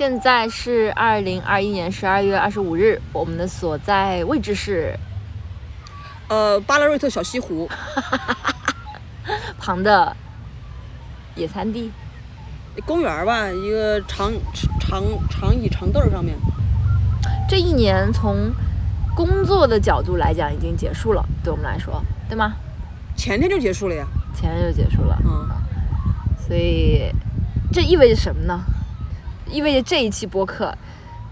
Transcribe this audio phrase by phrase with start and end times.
[0.00, 4.98] 现在是二零二一年十二月二十五日，我们的所在位置是
[6.26, 7.68] 呃，巴拉瑞特小西湖，
[9.60, 10.16] 旁的
[11.34, 11.92] 野餐地。
[12.86, 14.32] 公园吧，一个长
[14.80, 16.34] 长长椅长凳上面。
[17.46, 18.50] 这一年从
[19.14, 22.54] 工作的角度来讲已经结束了，对我们来说，对吗？
[23.14, 24.06] 前天就结束了呀。
[24.34, 25.46] 前天就结束了，嗯，
[26.38, 27.12] 所以
[27.70, 28.58] 这意味着什么呢？
[29.50, 30.72] 意味着这一期播客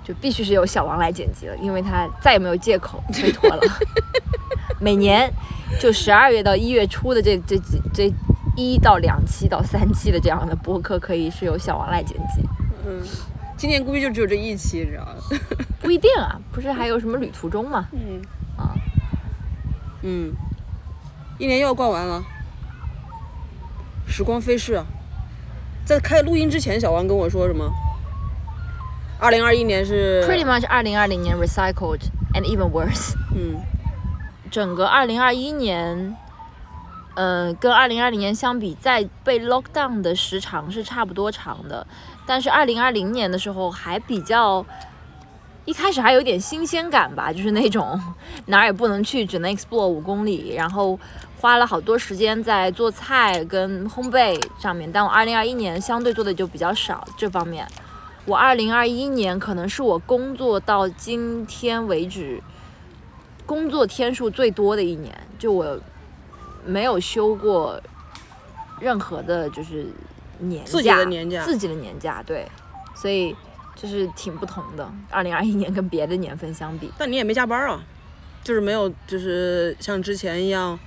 [0.04, 3.62] 就必须是由小王来剪辑了，因为他再也没有借口 推脱了。
[4.80, 5.32] 每年
[5.80, 8.12] 就十二月到一月初的这这几这
[8.56, 12.42] 一到两期到三期的这样的播客，可以是由小王来剪辑。
[12.86, 13.02] 嗯，
[13.56, 15.14] 今年估计就只有这一期，知道吗？
[15.80, 17.88] 不一定啊，不是还有什么旅途中吗？
[17.92, 18.20] 嗯
[18.56, 18.74] 啊，
[20.02, 20.32] 嗯，
[21.38, 22.24] 一年又要逛完了，
[24.06, 24.86] 时光飞逝啊！
[25.84, 27.68] 在开录音之前，小王跟我说什么？
[29.20, 32.00] 二零二一年是 pretty much 二零二零年 recycled
[32.34, 33.14] and even worse。
[33.34, 33.60] 嗯
[34.50, 36.16] 整个二零二一年，
[37.14, 41.86] 呃，跟二零二零年相比，在被 lock down 的时长是差不多长的，
[42.24, 44.64] 但是二零二零年的时候还比较，
[45.66, 48.00] 一开始还有点新鲜感吧，就是那种
[48.46, 50.98] 哪儿也不能去，只能 explore 五公里，然后
[51.38, 54.90] 花了好多时间在做菜跟烘焙上面。
[54.90, 57.66] 但我二零二一年相对做的就比较少这方面。
[58.28, 62.42] 我二零二一年可能是我工作到今天为止。
[63.46, 65.80] 工作天数最多的一年，就我
[66.66, 67.80] 没有休过
[68.78, 69.86] 任何的，就是
[70.40, 72.46] 年假，自己的年假自己的年假，对，
[72.94, 73.34] 所以
[73.74, 74.86] 就是挺不同的。
[75.08, 77.82] 二零二一年跟别的年份相比，但你也没加班啊，
[78.44, 80.78] 就是没有，就是像之前一样，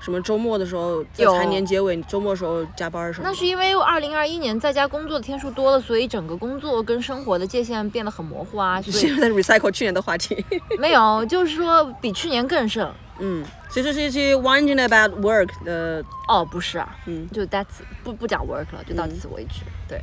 [0.00, 3.30] 什么周末的时候在有财年结尾，周末时候加班什么的。
[3.30, 8.80] 那是因为二零二一年在家工作的天数多了，所以整个工作跟生活的界限变得很模糊啊。
[8.82, 10.44] 所以现在在 recycle 去年的话题。
[10.78, 12.90] 没有，就是说比去年更盛。
[13.20, 17.66] 嗯，其实是一期 winding about work 的，哦，不是啊，嗯，就 that's
[18.04, 19.62] 不不讲 work 了，就到此为止。
[19.88, 20.00] 对，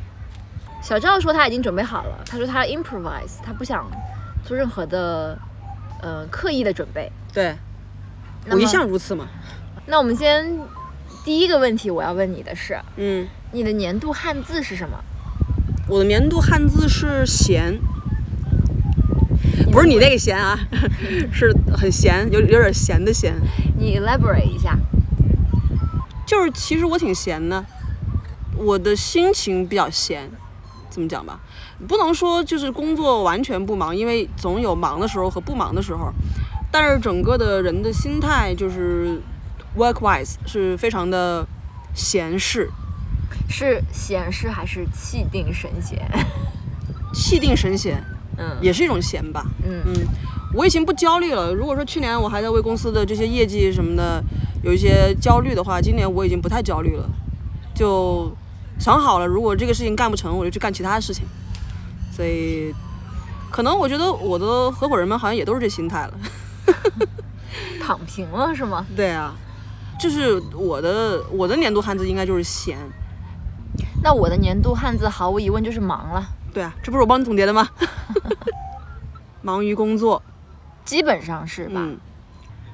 [0.83, 3.89] 小赵说他已经准备好了，他说他 improvise，他不想
[4.43, 5.39] 做任何的
[6.01, 7.09] 呃刻意的准备。
[7.33, 7.55] 对，
[8.51, 9.29] 我一向如此嘛。
[9.87, 10.59] 那我们先
[11.23, 14.97] 第一个问题我要问你的是，嗯，你的年度汉字是什么？
[15.87, 17.79] 我的年度汉字是闲，
[19.71, 20.57] 不是你那个闲啊，
[21.31, 23.35] 是很闲，有有点闲的闲。
[23.77, 24.77] 你 elaborate 一下。
[26.25, 27.63] 就是其实我挺闲的，
[28.57, 30.27] 我的心情比较闲，
[30.89, 31.39] 怎么讲吧，
[31.87, 36.11] 不能说就是工作完全不忙，因为总有忙的时候和不忙的时候，
[36.71, 39.21] 但是整个的人的心态就是
[39.77, 41.45] work wise 是非常的
[41.93, 42.69] 闲适，
[43.49, 46.09] 是闲适还是气定神闲？
[47.13, 48.03] 气定神闲，
[48.37, 49.45] 嗯也是一种闲吧。
[49.65, 49.93] 嗯嗯，
[50.53, 51.53] 我已经不焦虑了。
[51.53, 54.23] 如果说去年我还在为公司的这些业绩什么的
[54.63, 57.09] 有一些焦虑的话，今年我已经不太焦虑了，
[57.73, 58.35] 就
[58.79, 61.25] 想好了，如果这个事情干不成，我就去干其他的事情。
[62.11, 62.73] 所以，
[63.49, 66.13] 可能我觉得我的合伙人们好像也都是这心态了。
[67.81, 68.85] 躺平了是吗？
[68.95, 69.33] 对啊，
[69.99, 72.77] 就是我的我的年度汉字应该就是闲。
[74.03, 76.23] 那我的年度汉字毫无疑问就是忙了，
[76.53, 77.67] 对啊，这不是我帮你总结的吗？
[79.41, 80.21] 忙于工作，
[80.83, 81.81] 基本上是吧？
[81.83, 81.97] 嗯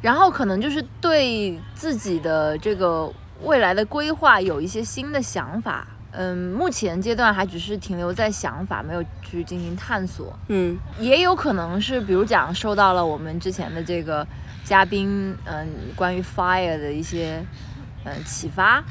[0.02, 3.08] 然后可能就是对自己的这个
[3.44, 5.86] 未来的规划有一些新的想法。
[6.14, 10.38] 嗯，目前阶段还只是停留在想法，没有去进行探索。
[10.48, 14.26] 嗯也有可能是，比如讲受到了我们之前的这个
[14.64, 17.44] 嘉宾，嗯，关于 fire 的一些
[18.06, 18.84] 嗯启发，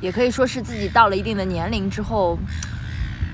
[0.00, 2.38] 也可以说是自己到了一定的年龄之后，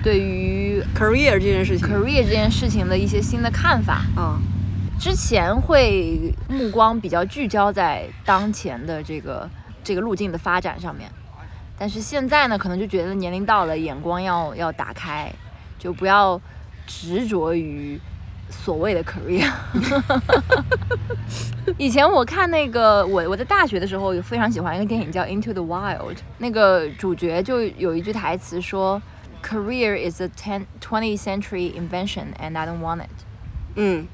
[0.03, 4.05] 对于，career 这件事情 career 这件事情的一些新的看法。
[4.15, 4.39] 啊，
[4.99, 9.49] 之前会目光比较聚焦在当前的这个
[9.83, 11.09] 这个路径的发展上面，
[11.77, 15.31] 但是现在呢，可能就觉得年龄到了，眼光要要打开，
[15.77, 16.39] 就不要
[16.87, 17.99] 执着于
[18.63, 19.51] 所谓的 career。
[21.77, 25.97] 以前我看那个，我我在大学的时候有非常喜欢一个电影叫《Into the Wild》，
[26.37, 29.01] 那个主角就有一句台词说
[29.43, 33.09] ：“Career is a ten twentieth century invention, and I don't want it。”
[33.75, 34.07] 嗯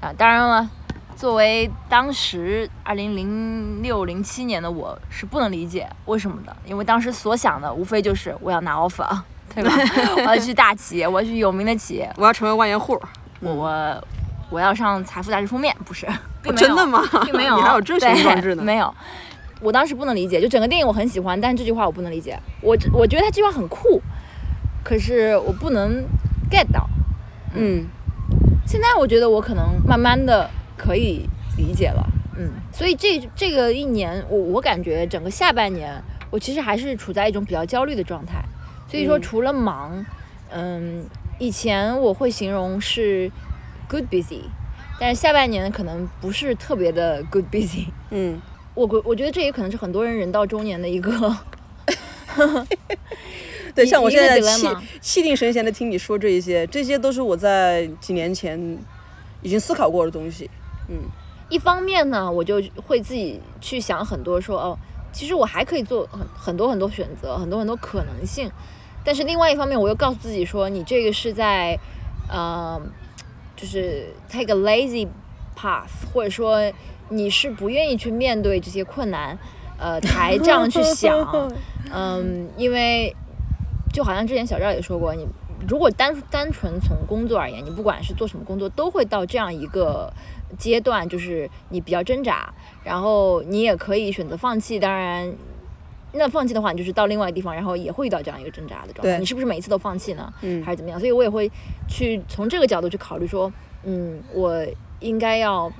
[0.00, 0.68] 啊，当然了，
[1.16, 9.08] 作为当时二零零六零七年的我是不能理解为什么的，因为当时所想的无非就是我要拿 offer，
[9.54, 9.72] 对吧？
[10.18, 13.00] 我要去大企业，我要去有名的企业，我要成为万元户。
[13.40, 14.04] 我我
[14.50, 16.06] 我要上财富杂志封面，不是？
[16.42, 18.92] 并没有真的吗并没 有，你还有这雄心壮志呢没有。
[19.60, 22.38] 我当时不能理解，就整个电影我很喜欢，但是这句话我不能理解。
[22.60, 24.00] 我我觉得他这句话很酷，
[24.84, 26.04] 可是我不能
[26.50, 26.86] get 到。
[27.54, 27.86] 嗯
[28.66, 32.04] 现在我觉得我可能慢慢的可以理解了，
[32.36, 35.94] 嗯，所以这这个一年，我我感觉整个下半年，
[36.30, 38.44] 我其实还是处在一种比较焦虑的状态。
[38.88, 40.04] 所以说，嗯除了忙，
[40.50, 41.04] 嗯，
[41.38, 43.30] 以前我会形容是
[43.88, 44.40] good busy，
[44.98, 47.86] 但是下半年可能不是特别的 good busy。
[48.10, 48.40] 嗯，
[48.74, 51.36] 我我我觉得这也可能是很多人人到中年的一个
[53.74, 54.66] 对，像我现在气
[55.00, 58.78] 气定神闲的听你说这一些，这些都是我在几年前
[59.42, 60.50] 已经思考过的东西。
[60.88, 60.96] 嗯
[61.48, 64.76] 一方面呢，我就会自己去想很多说，哦，
[65.12, 68.50] 其实我还可以做很很多很多选择，很多很多可能性。
[69.06, 71.78] 但是另外一方面，我又告诉自己说，你这个是在，
[72.28, 72.80] 呃，
[73.54, 75.06] 就是 take a lazy
[75.56, 76.60] path，或者说
[77.10, 79.38] 你是不愿意去面对这些困难，
[79.78, 81.54] 呃，才这样去想。
[81.94, 83.14] 嗯，因为
[83.92, 85.24] 就好像之前小赵也说过，你
[85.68, 90.12] 如果单单纯从工作而言，你不管是做什么工作，都会到这样一个
[90.58, 94.80] 阶段，就是你比较挣扎，然后你也可以选择放弃。
[94.80, 95.32] 当然，
[96.16, 99.18] 那放弃的话，你就是到另外一个地方，然后也会遇到这样一个挣扎的状态。
[99.18, 100.32] 你是不是每一次都放弃呢？
[100.42, 100.98] 嗯还是怎么样？
[100.98, 101.50] 所以我也会
[101.88, 103.52] 去从这个角度去考虑说，
[103.84, 104.64] 嗯，我
[105.00, 105.70] 应该要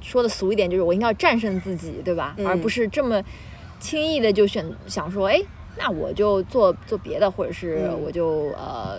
[0.00, 2.34] 说的俗一点，就是我应该要战胜自己，对吧？
[2.38, 3.22] 嗯而不是这么
[3.78, 5.40] 轻易的就选想说，哎，
[5.76, 8.98] 那我就做做别的，或者是嗯我就、呃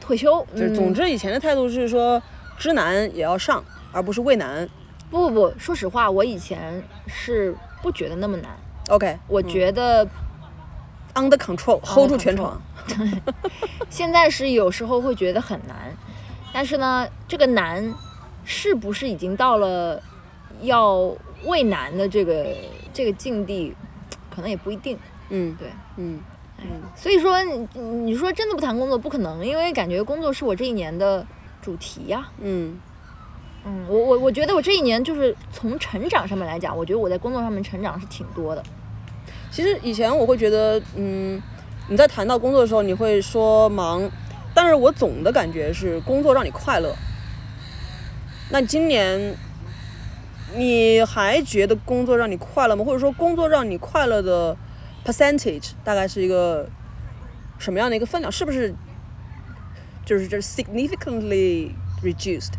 [0.00, 0.46] 退休。
[0.54, 2.22] 就总之以前的态度是说
[2.56, 4.68] 知难也要上，而不是畏难。
[5.10, 8.50] 不不不，说实话，我以前是不觉得那么难，
[8.88, 10.06] OK，我觉得
[11.14, 12.60] under control，hold 住全场。
[13.90, 15.92] 现在是有时候会觉得很难，
[16.52, 17.92] 但是呢，这个难
[18.44, 20.00] 是不是已经到了
[20.62, 21.12] 要
[21.44, 22.46] 畏难的这个
[22.92, 23.74] 这个境地，
[24.30, 24.96] 可能也不一定。
[25.30, 26.20] 嗯对，嗯
[26.94, 31.26] 所以说你你说真的不谈工作不可能，因为感觉工作是我这一年的
[31.60, 32.78] 主题呀、嗯
[33.64, 38.62] 嗯，我我我觉得我这一年就是从成长上面来讲，我觉得我在工作上面成长是挺多的。
[39.56, 41.40] 其实以前我会觉得，嗯，
[41.88, 44.06] 你在谈到工作的时候，你会说忙，
[44.52, 46.94] 但是我总的感觉是工作让你快乐。
[48.50, 49.34] 那今年
[50.54, 52.84] 你还觉得工作让你快乐吗？
[52.84, 54.54] 或者说工作让你快乐的
[55.06, 56.68] percentage 大概是一个
[57.58, 58.30] 什么样的一个分量？
[58.30, 58.74] 是不是
[60.04, 61.70] 就是就是 significantly
[62.02, 62.52] reduced？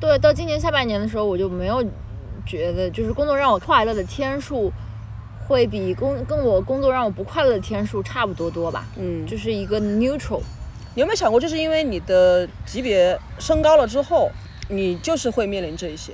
[0.00, 1.84] 对，到今年下半年的时候，我就没有
[2.46, 4.72] 觉得，就是工作让我快乐的天数，
[5.46, 10.40] 会比工跟我工作让我不快乐的天数差不多多吧，嗯，就是一个 neutral。
[10.94, 14.30] 你有没有想过，就是因为你的级别升高了之后，
[14.68, 16.12] 你就是会面临这一些？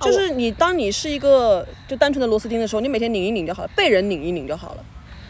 [0.00, 4.84] 就是你当你是一个就单纯的螺丝钉的时候，你每天拧一拧就好了，被人拧一拧就好了。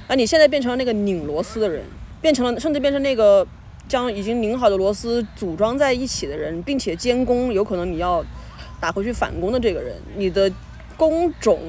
[0.09, 1.85] 而你现在变成了那个拧螺丝的人，
[2.21, 3.47] 变成了甚至变成那个
[3.89, 8.25] 将已经拧好的螺丝组装在一起的人，并且监工有可能你要
[8.81, 10.51] 打回去返工的这个人，你的
[10.97, 11.61] 工种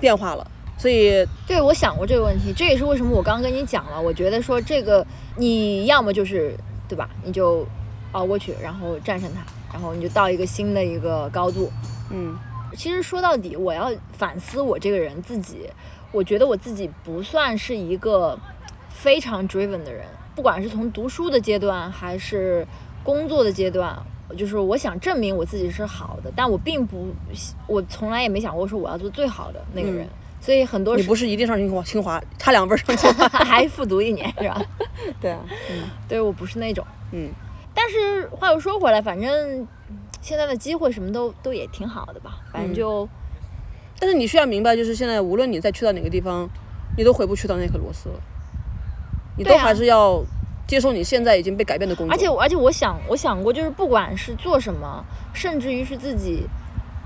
[0.00, 5.06] 变化了，所以对，我想过这个问题，这也是为什么我刚刚跟你讲了，我觉得说这个
[5.36, 6.54] 你要么就是
[6.88, 7.66] 对吧，你就
[8.12, 9.40] 熬过去，然后战胜它，
[9.72, 11.70] 然后你就到一个新的一个高度。
[12.10, 12.36] 嗯。
[12.76, 15.70] 其实说到底，我要反思我这个人自己，
[16.12, 18.38] 我觉得我自己不算是一个
[18.90, 22.66] 非常 driven 的人，不管是从读书的阶段还是
[23.02, 23.96] 工作的阶段，
[24.36, 27.06] 就是我想证明我自己是好的，但我并不，
[27.66, 30.10] 我从来也没想过说我要做最好的那个人，嗯
[30.46, 33.28] 所以很多时你不是一定上清华，清华差两分上清华。
[33.44, 34.62] 还复读一年是吧？
[35.20, 35.40] 对啊，
[35.72, 37.28] 嗯对我不是那种，嗯。
[37.74, 39.66] 但是话又说回来，反正
[40.22, 43.08] 现在的机会什么都都也挺好的吧，反正嗯就。
[43.98, 46.48] 但是你需要明白，就是现在无论你再去到哪个地方，
[46.96, 48.20] 你都回不去到那颗螺丝了，
[49.36, 50.22] 你都还是要
[50.68, 52.14] 接受你现在已经被改变的工作。
[52.14, 56.46] 而且而且我想我想过，就是不管是做什么，甚至于是自己，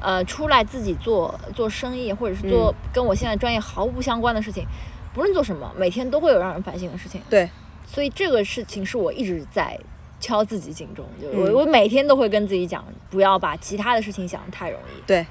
[0.00, 4.66] 呃，出来自己做做生意，或者是做跟我现在专业毫不相关的事情，
[5.14, 7.20] 不论做什么，每天都会有让人反省的事情。
[7.28, 7.48] 对，
[7.86, 9.78] 所以这个事情是我一直在
[10.18, 15.00] 敲自己警钟，就我、我每天都会跟自己讲，不要把其他的事情想得太容易。
[15.06, 15.26] 对，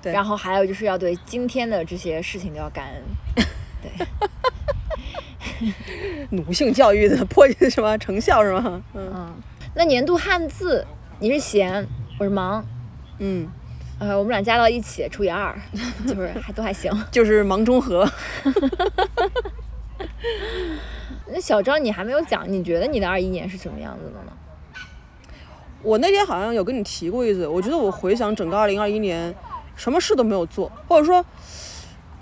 [0.00, 3.02] 对然后还有就是要对今天的这些事情都要感恩。
[3.82, 4.06] 对，
[6.30, 8.82] 奴性教育的破什么成效是吗？
[8.94, 9.34] 嗯嗯，
[9.74, 10.86] 那年度汉字，
[11.18, 11.86] 你是闲，
[12.18, 12.64] 我是忙，
[13.18, 13.48] 嗯，
[14.02, 15.56] 呃，我们俩加到一起除以二，
[16.08, 16.90] 就是还都还行。
[17.12, 18.04] 就是忙中和。
[21.28, 24.32] 那小张，你还没有讲，你觉得你的二一年是什么样子的呢？
[25.84, 29.32] 我那天好像有跟你提过一次，我觉得我回想整个二零二一年，
[29.76, 31.24] 什么事都没有做，或者说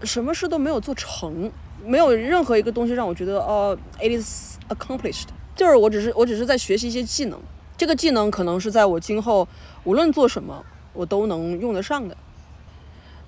[0.02, 1.50] 什么事都没有做成，
[1.82, 5.28] 没有任何一个东西让我觉得哦、i t is accomplished。
[5.56, 7.40] 就是我只是我只是在学习一些技能，
[7.78, 9.48] 这个技能可能是在我今后
[9.84, 12.16] 无论做什么我都能用得上的，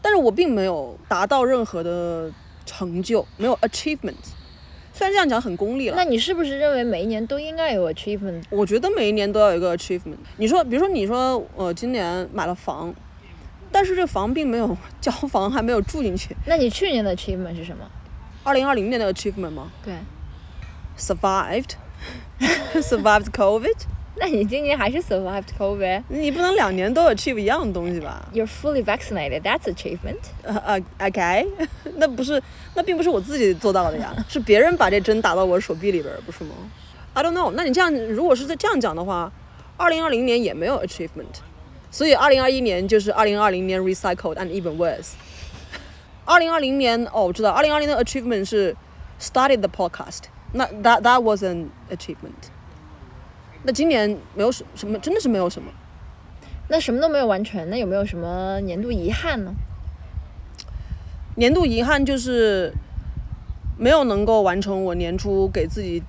[0.00, 2.30] 但是我并没有达到任何的
[2.64, 4.14] 成就，没有 achievement。
[4.94, 8.42] 虽然这样讲很功利了，那你是不是认为每一年都应该有 achievement？
[8.50, 10.18] 我觉得每一年都要有一个 achievement。
[10.36, 12.94] 你说，比如说你说我今年买了房，
[13.70, 16.36] 但是这房并没有交房，还没有住进去。
[16.46, 17.90] 那你去年的 achievement 是什么？
[18.44, 19.94] 二零二零年的 achievement 吗对
[20.98, 23.86] ，？survived，survived COVID。
[24.22, 26.04] 那你今年还是 survived COVID。
[26.06, 29.42] 你不能两年都 achieve 一样的东西吧？You're fully vaccinated.
[29.42, 30.20] That's achievement.
[30.44, 31.48] 呃呃，OK，
[31.96, 32.40] 那不是，
[32.76, 36.54] 那并不是我自己做到的呀，是别人把这针打到我手臂里边儿，不是吗
[37.14, 37.50] ？I don't know。
[37.56, 39.32] 那你这样，如果是在这样讲的话，
[39.76, 41.40] 二零二零年也没有 achievement，
[41.90, 45.14] 所以二零二一年就是二零二零年 recycled and even worse。
[46.24, 48.76] 二零二零年哦，我知道，二零二零的 achievement 是
[49.20, 50.20] started the podcast，
[50.52, 52.52] 那 that that was an achievement。
[53.64, 55.70] 那今年没有什什么，真的是没有什么。
[56.68, 59.52] 那什么都没有完成，那有没有什么年度遗憾呢？
[61.36, 62.72] 年度遗憾就是
[63.78, 66.02] 没有能够完成我年初给自己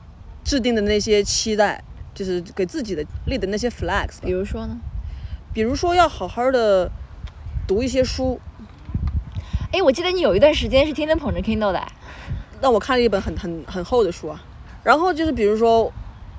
[0.43, 1.83] 制定的那些期待，
[2.13, 4.19] 就是给自己的立的那些 flags。
[4.22, 4.77] 比如说呢？
[5.53, 6.89] 比如说要好好的
[7.67, 8.39] 读一些书，
[9.72, 11.81] 哎，我记得你有一段时间是天天捧着 Kindle 的。
[12.62, 14.41] 那我看了一本很很很厚的书啊。
[14.83, 15.91] 然后就是比如说，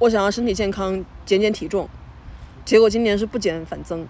[0.04, 1.88] 我想要身体健康，减减体重，
[2.62, 4.06] 结果今年是不减反增。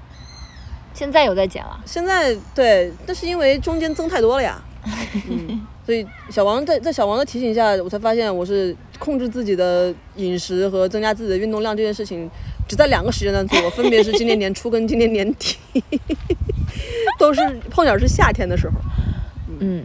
[0.92, 1.80] 现在有在减了。
[1.86, 4.60] 现在对，但是因为中间增太多了呀。
[5.30, 12.28] 嗯，所以小王在在小王的提醒下，我才发现我是控制自己的饮食和增加自己的运动量这件事情，
[12.68, 15.56] 只在两个时间段做，分别是今年年初跟今年年底，
[17.20, 18.74] 都是碰巧是夏天的时候。
[19.60, 19.84] 嗯，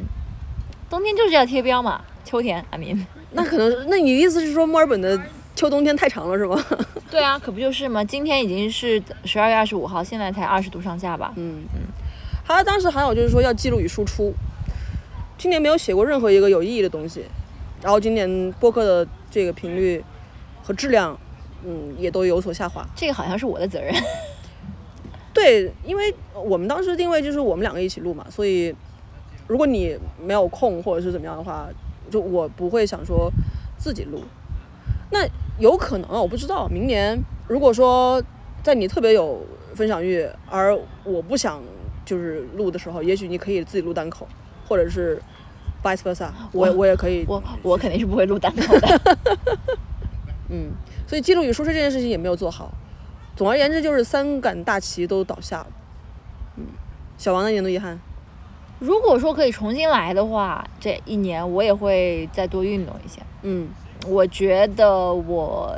[0.89, 3.05] 冬天就是要贴标嘛，秋天 I mean。
[3.31, 5.19] 那可能，那你的意思是说墨尔本的
[5.59, 6.57] 秋冬天太长了是吗？
[7.11, 8.01] 对啊，可不就是吗？
[8.01, 11.33] 今天已经是十二月二十五号，现在才二十度上下吧？
[11.35, 11.81] 嗯嗯。
[12.45, 14.33] 他当时还有就是说要记录与输出，
[15.37, 17.25] 今年没有写过任何一个有意义的东西，
[17.81, 20.01] 然后今年播客的这个频率
[20.63, 21.19] 和质量，
[21.65, 22.87] 嗯，也都有所下滑。
[22.95, 23.93] 这个好像是我的责任。
[25.35, 28.73] 对，因为我们当时定位就是我们两个一起录嘛，所以
[29.45, 31.67] 如果你没有空或者是怎么样的话，
[32.09, 33.29] 就我不会想说
[33.77, 34.23] 自己录。
[35.11, 35.27] 那
[35.59, 38.21] 有可能啊，我不知道，明年如果说
[38.63, 41.61] 在你特别有分享欲，而我不想
[42.05, 44.27] 就是录的时候，也许你可以自己录单口，
[44.67, 45.21] 或者是
[45.83, 49.01] vice versa，我我我也可以，我我肯定是不会录单口的。
[50.49, 50.71] 嗯，
[51.05, 52.71] 所以记录与输出这件事情也没有做好。
[53.35, 55.67] 总而言之，就是三杆大旗都倒下了。
[56.57, 56.65] 嗯，
[57.17, 57.99] 小王的年度遗憾。
[58.79, 63.21] 如果说可以重新来的话，这一年我也会再多运动一些。
[63.43, 63.67] 嗯
[64.08, 65.77] 我觉得我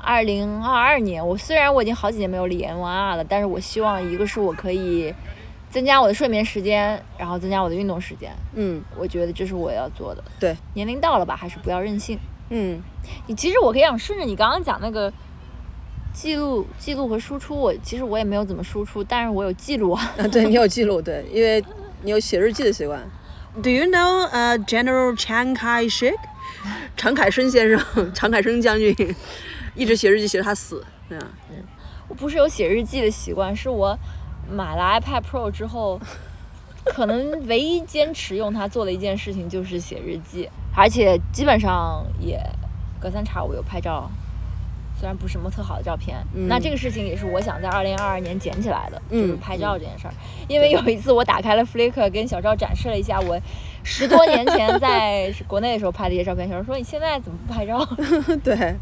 [0.00, 5.12] 二零二二年，我虽然我已经好几年没有理 N 1 R 了，但是我希望一个是我可以
[5.70, 8.30] 增加我的睡眠时间，然后增加我的运动时间。
[8.54, 10.22] 嗯我觉得这是我要做的。
[10.38, 12.18] 对，年龄到了吧，还是不要任性。
[12.50, 12.80] 嗯
[13.26, 15.12] 你其实我可以想顺着你刚刚讲那个
[16.12, 20.14] 记录、记录和输出，我其实我也没有怎么输出，但是我有记录啊。
[20.18, 21.64] 啊，对你有记录，对，因为
[22.02, 23.00] 你有写日记的习惯。
[23.60, 26.14] Do you know 呃、General Chiang Kai-shek？
[26.96, 28.94] 常凯申先生，常凯申将军
[29.74, 30.84] 一直写日记写到他死。
[31.10, 31.18] 嗯，
[32.08, 33.96] 我不是有写日记的习惯，是我
[34.50, 36.00] 买了 iPad Pro 之后，
[36.84, 42.40] 可能唯一坚持用它做的一件事情就是写日记，而且基本上也
[43.00, 44.10] 隔三差五有拍照，
[44.98, 46.16] 虽然不是什么特好的照片。
[46.34, 50.14] 嗯那这个事情也是我想在二零二二年捡起来的，就是嗯拍照这件事儿。
[50.48, 53.38] 因为有一次我打开了 Flickr，跟小赵展示了一下我
[53.82, 57.86] 十多年前在国内的时候拍的一些照片，小赵说：“你现在怎么不拍照？”
[58.42, 58.74] 对，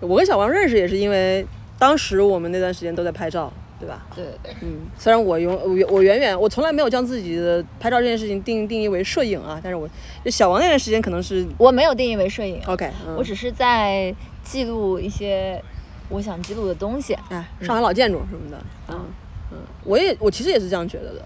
[0.00, 1.46] 我跟小王认识也是因为
[1.78, 4.06] 当时我们那段时间都在拍照，对吧？
[4.14, 4.24] 对。
[4.60, 9.88] 嗯，虽然我永我我远远我从来没有将自己的拍照这件事情定定义为摄影啊，但是我
[10.24, 15.60] 就小王那段时间可能是我没有定义为摄影，OK，嗯、我只是在记录一些
[16.08, 17.14] 我想记录的东西。
[17.30, 18.94] 哎上海老建筑什么的，嗯。
[18.96, 19.04] 啊
[19.52, 21.22] 嗯，我也我其实也是这样觉得的，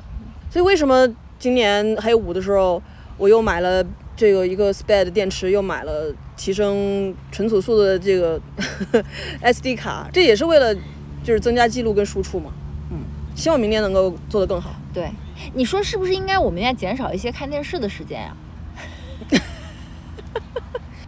[0.51, 1.07] 所以为什么
[1.39, 2.81] 今年还有五的时候，
[3.19, 3.85] 我又买了
[4.17, 8.41] 这个一个 spare 的电池，又买了提升存储速度的这个
[9.45, 10.75] SD 卡，这也是为了
[11.25, 12.53] 就是增加记录跟输出嘛，
[12.93, 12.99] 嗯，
[13.35, 14.71] 希望明年能够做得更好。
[14.93, 15.11] 对，
[15.55, 18.37] 你说是不是应该我们应该减少一些看电视的时间呀、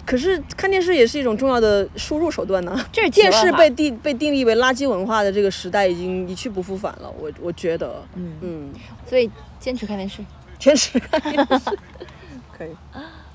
[0.05, 2.77] 可是看电视也是一种重要的输入手段呢。
[2.91, 8.33] 这是电视被定被定义为垃圾文化的这个时代已经一去不复返了，我我觉得，嗯。
[8.41, 8.73] 嗯，
[9.09, 9.31] 所以
[9.61, 10.25] 坚持看电视。
[10.59, 11.77] 坚持看电视。
[12.57, 12.71] 可以，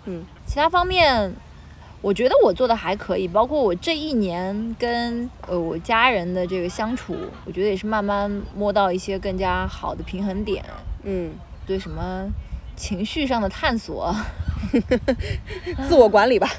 [0.05, 0.23] 嗯。
[0.47, 1.33] 其他方面，
[2.01, 7.15] 我觉得我做的还可以，包括我这一年跟呃我家人的这个相处，
[7.45, 10.65] 我觉得也是慢慢摸到一些更加好的平衡点。
[11.03, 11.31] 嗯，
[11.65, 12.27] 对什么
[12.75, 14.13] 情绪上的探索，
[15.87, 16.49] 自我管理吧。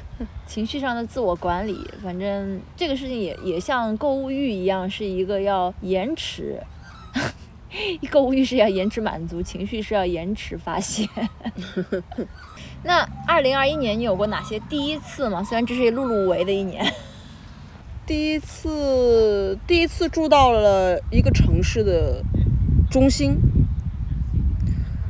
[0.47, 6.61] 情绪上的自我管理，反正这个事情也也像购物欲一样，是一个要延迟。
[8.11, 11.09] 购物欲是要延迟满足，情绪是要延迟发泄。
[12.83, 15.43] 那二零二一年你有过哪些第一次吗？
[15.43, 16.85] 虽然这是碌碌无为的一年。
[18.05, 22.21] 第一次，第一次住到了一个城市的
[22.91, 23.37] 中心，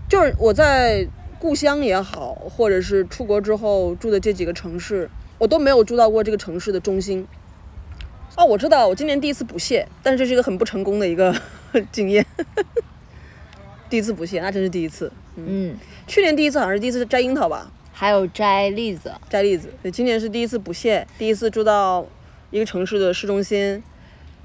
[0.08, 1.08] 就是我在
[1.40, 7.28] 故乡也好，或者是出国之后住的这几个城市，我都没有住到过这个城市的中心。
[8.38, 11.36] 哦，我知道，我今年第一次补蟹，但是这是一个很不成功的一个
[11.92, 12.24] 经验。
[13.94, 15.12] 第一次补蟹，那真是第一次。
[15.36, 19.14] 嗯，去年第一次好像是第一次摘樱桃吧，还有摘栗子。
[19.30, 19.72] 摘栗子。
[19.84, 22.04] 对，今年是第一次补蟹，第一次住到
[22.50, 23.84] 一个城市的市中心，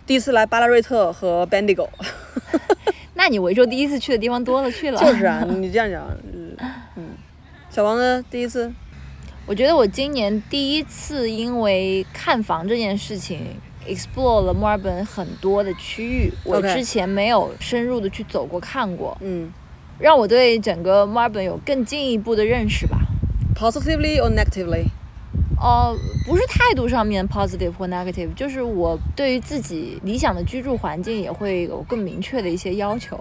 [0.07, 1.88] 第一次来巴拉瑞特和 Bendigo。
[3.17, 5.00] 那你维州第一次去的地方多了去了。
[5.00, 6.07] 就是啊，你 这样讲，
[6.97, 7.07] 嗯，
[7.71, 8.23] 小王呢？
[8.31, 8.71] 第一次，
[9.47, 13.57] 我觉得我今年第一次因为看房这件事情
[13.88, 19.52] ，explore 了墨尔本很多的区域，我之前没有深入的去走过看过，嗯
[19.99, 22.99] 让我对整个墨尔本有更进一步的认识吧。
[23.57, 24.85] ，positively or negatively？
[25.61, 25.92] 哦、
[26.25, 33.18] 不是态度上面 positive 或 negative，就是我对于自己理想的居住环境也会有更明确的一些要求。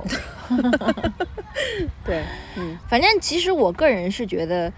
[2.05, 2.24] 对，
[2.55, 4.71] 嗯反正其实我个人是觉得，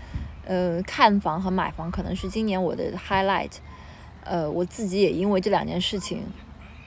[0.46, 3.52] 呃，看房和买房可能是今年我的 highlight。
[4.30, 6.22] 呃，我自己也因为这两件事情，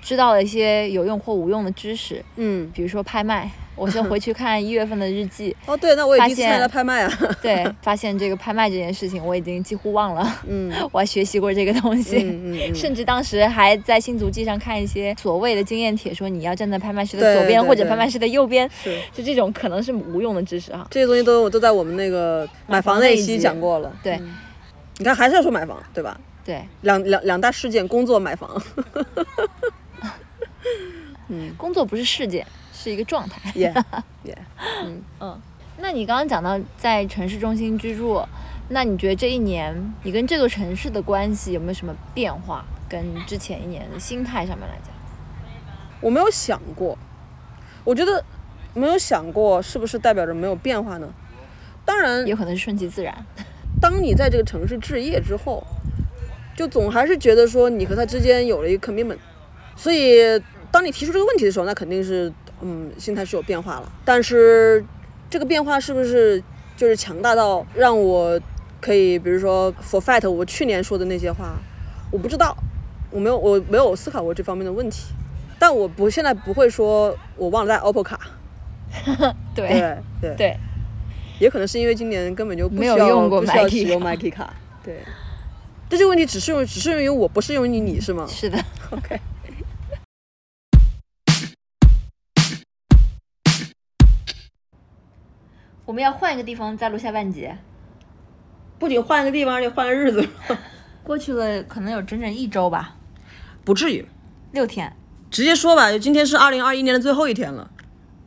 [0.00, 3.50] 知道了一些有用或无用的知识，嗯，比如说拍卖。
[3.75, 12.18] 我先回去看一月份的日记， 哦对，那我也第一次参加拍卖啊，对， 发现这个拍卖这件事情我已经几乎忘了， 嗯我还学习过这个东西。
[12.18, 20.86] 嗯嗯嗯，甚至当时还在新足迹上看一些所谓的经验帖，说你要站在拍卖师的左边或者拍卖师的右边，是就这种可能是无用的知识哈。
[20.90, 23.90] 这些东西都都在我们那个买房那一期讲过了。
[24.02, 24.34] 对嗯
[24.99, 26.21] 你看还是要说买房，对吧？
[26.45, 28.50] 对，两两两大事件，工作买房，
[31.28, 33.52] 嗯工作不是事件，是一个状态。
[33.55, 33.73] 耶
[34.25, 34.37] 耶，
[34.85, 35.41] 嗯嗯，
[35.78, 38.23] 那你刚刚讲到在城市中心居住，
[38.69, 42.65] 那你觉得这一年你跟这座城市的关系有没有什么变化？
[42.89, 44.95] 跟之前一年的心态上面来讲，
[46.00, 46.99] 我没有想过，
[47.85, 48.23] 我觉得
[48.75, 51.09] 没有想过是不是代表着没有变化呢？
[51.87, 53.25] 当然，有可能是顺其自然。
[53.81, 55.65] 当你在这个城市置业之后，
[56.56, 59.19] 就总还是觉得说你和他之间有了一个 commitment，
[59.76, 60.21] 所以
[60.71, 63.93] 当你提出这个问题的时候，那肯定是嗯心态是有变化了。
[64.04, 64.84] 但是
[65.30, 66.43] 这个变化是不是
[66.76, 68.41] 就是强大到让我
[68.80, 71.54] 可以，比如说 for fact 我去年说的那些话，
[72.10, 72.56] 我不知道，
[73.10, 75.12] 我没有我没有思考过这方面的问题。
[75.58, 78.19] 但我不现在不会说我忘了带 OPPO 卡，
[79.54, 80.56] 对对对对，
[81.38, 84.52] 也可能是因为今年根本就不需要用过不需要用卡 Myki 卡。
[84.82, 84.99] 对，
[85.93, 88.59] 但这个问题只适用只适用于我，不适用于你是吗是的。
[88.93, 89.21] OK。
[95.85, 97.47] 我们要换一个地方再录下半集。
[98.78, 100.26] 不仅换一个地方，而且换个日子，
[101.05, 102.97] 过去了可能有整整一周吧，
[103.63, 104.02] 不至于。
[104.52, 104.97] 六天。
[105.31, 107.71] 直接说吧，今天是二零二一年的最后一天了，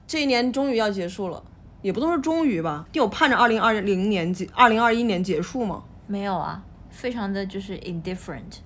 [0.05, 1.43] 这一年终于要结束了，
[1.81, 5.83] 也不能说终于吧，你有盼着二零二零年结二零二一年结束吗？
[6.05, 6.63] 没有啊，
[6.95, 8.59] 非常的就是 indifferent，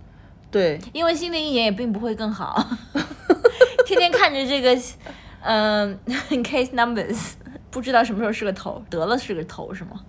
[0.51, 2.63] 对，因为新的一年也并不会更好，
[3.85, 4.79] 天天看着这个，
[5.41, 5.99] 嗯、
[6.43, 7.31] case numbers，
[7.71, 10.01] 不知道什么时候是个头，得了是个头是吗？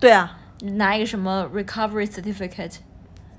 [0.00, 2.76] 对啊，拿一个什么 recovery certificate，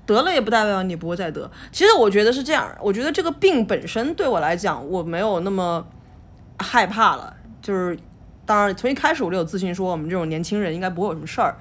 [0.06, 1.50] 得了也不代表你不会再得。
[1.72, 5.84] 其实我觉得是这样，我觉得这个病本身对我来讲，我没有那么
[6.58, 7.34] 害怕了。
[7.60, 7.98] 就是
[8.46, 11.56] 当然从一开始我就有自信，说我们这种年轻人应该不会有什么事儿。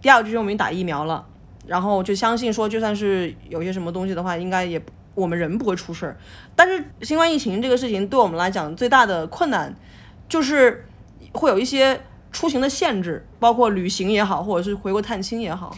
[0.00, 1.24] 第二个就是我们打疫苗了，
[1.66, 4.80] 然后就相信说，就算是有些什么东西的话，应该也
[5.14, 6.16] 我们人不会出事儿。
[6.56, 9.74] 但是新冠疫情这个事情对我们来讲最大的困难
[10.28, 10.84] 就是
[11.32, 15.76] 会有一些出行的限制，包括旅行也好，或者是回国探亲也好。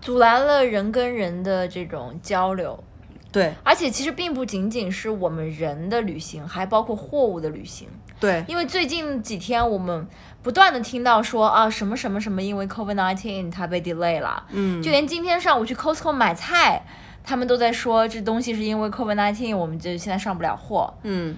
[0.00, 2.84] 阻拦了人跟人的这种交流，
[3.32, 7.88] 对而且其实并不仅仅是我们人的旅行，还包括货物的旅行。
[8.20, 10.06] 对，因为最近几天我们
[10.42, 16.82] 不断的听到说啊什么什么什么，因为 COVID nineteen 它被 delay 了，嗯，就连今天上午去 Costco 买菜，
[17.22, 21.36] 他们都在说这东西是因为 COVID nineteen 我们就现在上不了货，嗯。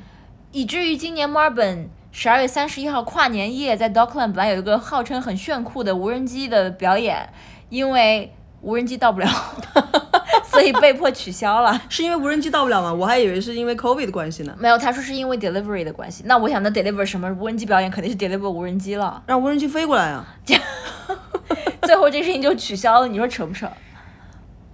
[0.52, 7.32] 以至于今年墨尔本十二月三十一号跨年夜在 Dockland 本来有一个号称很炫酷的无人机的表演，
[7.68, 9.28] 因为无人机到不了。
[10.50, 11.80] 所以被迫取消了。
[11.88, 12.92] 是因为无人机到不了吗？
[12.92, 14.54] 我还以为是因为 COVID 的关系呢。
[14.58, 16.24] 没有，他说是因为 delivery 的关系。
[16.26, 17.30] 那我想，那 deliver 什么？
[17.34, 19.22] 无人机表演肯定是 deliver 无人机了。
[19.26, 20.26] 让无人机飞过来啊！
[21.82, 23.68] 最后这个事情就取消了，你说扯不扯？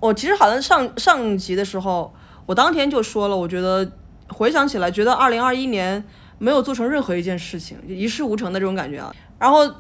[0.01, 2.15] 我其实好像上上集的时候，
[2.47, 3.91] 我当天就说了，我觉得
[4.29, 6.03] 回想起来，觉得二零二一年
[6.39, 9.15] 没有做成任何一件事情，一事无成的这种感觉啊。
[9.39, 9.71] 然后，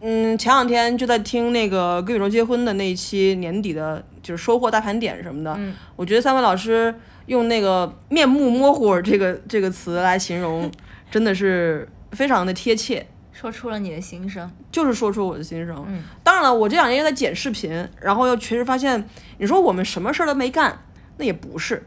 [0.00, 5.54] 嗯，前两天就在听那个跟宇宙结婚的那一期年底的，就是收获大盘点什么的。
[5.58, 6.94] 嗯，我觉得三位老师
[7.26, 10.70] 用那个面目模糊这个这个词来形容，
[11.10, 13.06] 真的是非常的贴切。
[13.32, 15.82] 说出了你的心声，就是说出我的心声。
[15.88, 19.02] 嗯，当然了，我这两年在剪视频，然后又确实发现，
[19.38, 20.78] 你说我们什么事儿都没干，
[21.16, 21.82] 那也不是，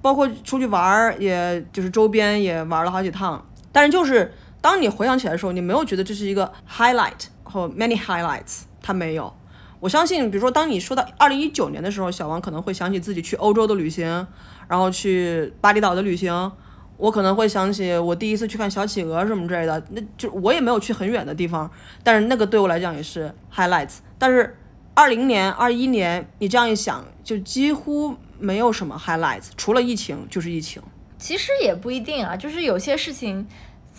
[0.00, 3.44] 包括出去玩儿，也就是周边也玩了好几趟。
[3.72, 9.32] 但是就是当你回想起来的时候，你没有觉得这是一个 highlight 后 many highlights，它没有。
[9.78, 14.26] 我相信，比如说当你说到二零一九年的时候，小王可能会想起自己去欧洲的旅行，
[14.68, 16.52] 然后去巴厘岛的旅行。
[16.98, 21.68] 我可能会想起我第一次去看小企鹅什么之类的，那就我也没有去很远的地方，
[22.04, 23.96] 但是那个对我来讲也是 highlights。
[24.18, 24.56] 但是
[24.94, 30.80] 二零年、二一年，你这样一想，就几乎没有什么 highlights，除了疫情就是疫情。
[31.18, 33.48] 其实也不一定啊，就是有些事情，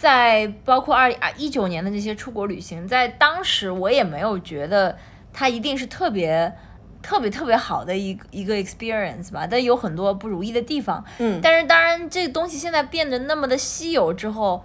[0.03, 4.97] 在包括二啊一九年的这些出国旅行，在当时我也没有觉得
[5.31, 6.53] 它一定是特别。
[7.05, 11.03] 特别特别好的一一个 experience 吧，但有很多不如意的地方。
[11.17, 14.63] 嗯，但是当然，这个东西现在变得那么的稀有之后，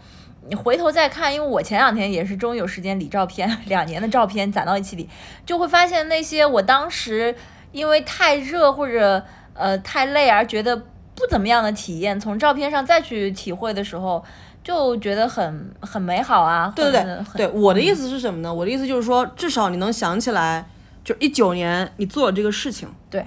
[0.48, 5.09] 你回头再看，因为我前两天也是终于有时间理照片， 两年的照片攒到一起理，
[5.44, 7.35] 就会发现那些我当时
[7.72, 9.24] 因为太热或者
[9.55, 14.24] 呃太累而觉得不怎么样的体验，从照片上再去体会的时候，
[14.68, 16.70] 就觉得很很美好啊。
[16.76, 18.52] 对对对，对我的意思是什么呢？
[18.52, 20.68] 我的意思就是说，至少你能想起来。
[21.04, 23.24] 就一九年，你做了这个事情，对，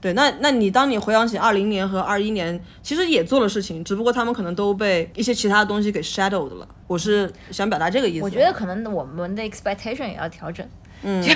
[0.00, 6.68] 对，那那你当你回想起二零年和二一年，其实也做了事情，只不过他们可能都被一些其他的东西给 shadowed 了。
[6.86, 8.22] 我是想表达这个意思。
[8.22, 10.64] 我觉得可能我们的 expectation 也要调整，
[11.02, 11.32] 嗯， 就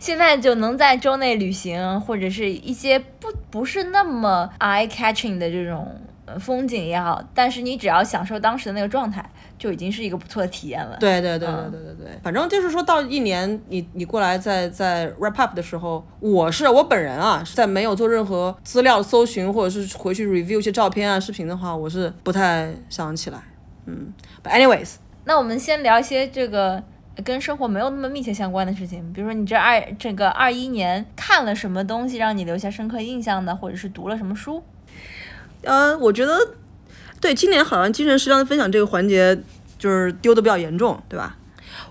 [0.00, 5.86] 现在就能在周内旅行，或者是一些不不是那么 eye catching 的这种
[6.40, 9.24] 风景也好，但是你只要享受当时的那个状态。
[9.58, 10.96] 就已经是一个不错的体验了。
[11.00, 23.40] 对对对对对对对，反正就是说到一年，你你过来在在 wrap up 的时候，我是我本人啊，在没有做任何资料搜寻或者是回去 review 一些照片啊视频的话，我是不太想起来。
[23.86, 24.12] 嗯
[24.44, 26.80] ，But anyways，那我们先聊一些这个
[27.24, 34.62] 跟生活没有那么密切相关的事情，比如说你这二这个二一年看了什么东西让你留下深刻印象的，或者是读了什么书？
[35.62, 36.38] 呃，我觉得。
[37.20, 39.36] 对，今年好像精神食粮的分享这个环节
[39.76, 41.36] 就是丢的比较严重，对吧？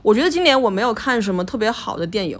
[0.02, 2.40] 我觉得今年我没有看什么特别好的电影，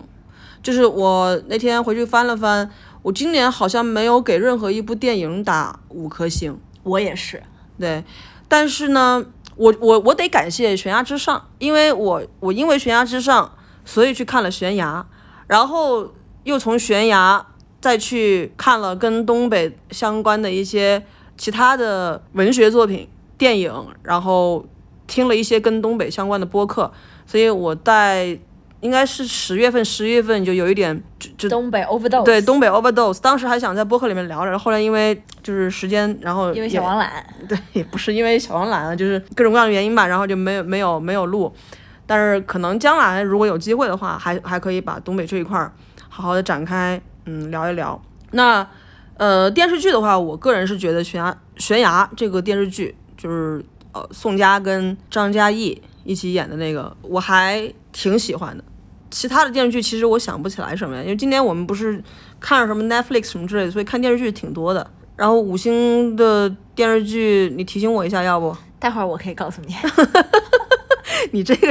[0.64, 6.58] 就是我那天回去翻了翻，我今年好像没有给任何一部电影打五颗星。
[6.84, 7.44] 我也是，
[7.78, 8.06] 对，
[8.48, 9.26] 但是呢，
[9.58, 13.46] 我我我得感谢《悬崖之上》，因为我我因为《悬崖之上》
[13.84, 15.06] 所以去看了《悬崖》，
[15.48, 16.14] 然后
[16.46, 17.46] 又从《悬崖》
[17.82, 21.06] 再去看了跟东北相关的一些。
[21.38, 23.72] 其他的文学作品、电影，
[24.04, 24.66] 然后
[25.06, 26.92] 听了一些跟东北相关的播客，
[27.26, 28.38] 所以我在
[28.82, 41.54] 应该是十月份、十一月份就有一点就就东北 overdose，对东北 overdose，当时还想在播客里面聊着，后来因为就是时间，然后因为小王懒， 对，也不是因为小王懒了，就是各种各样的原因吧，然后就没有没有没有录，
[42.06, 45.72] 但是可能将来如果有机会的话，还还可以把东北这一块儿
[46.10, 48.02] 好好的展开，嗯，聊一聊。
[48.32, 48.68] 那。
[49.18, 58.64] 呃，电视剧的话，我个人是觉得《悬崖》《悬崖》这个电视剧，就是呃宋佳跟张嘉译一起演的那个，我还挺喜欢的。
[59.10, 62.04] 其他的电视剧其实我想不起来什么呀，因为今年我们不是
[62.40, 64.88] 看了什么 Netflix 什么之类的，所以看电视剧挺多的。
[65.16, 68.56] 然后五星的电视剧，你提醒我一下，要不？
[68.78, 69.74] 待会儿我可以告诉你。
[71.34, 71.68] 你这个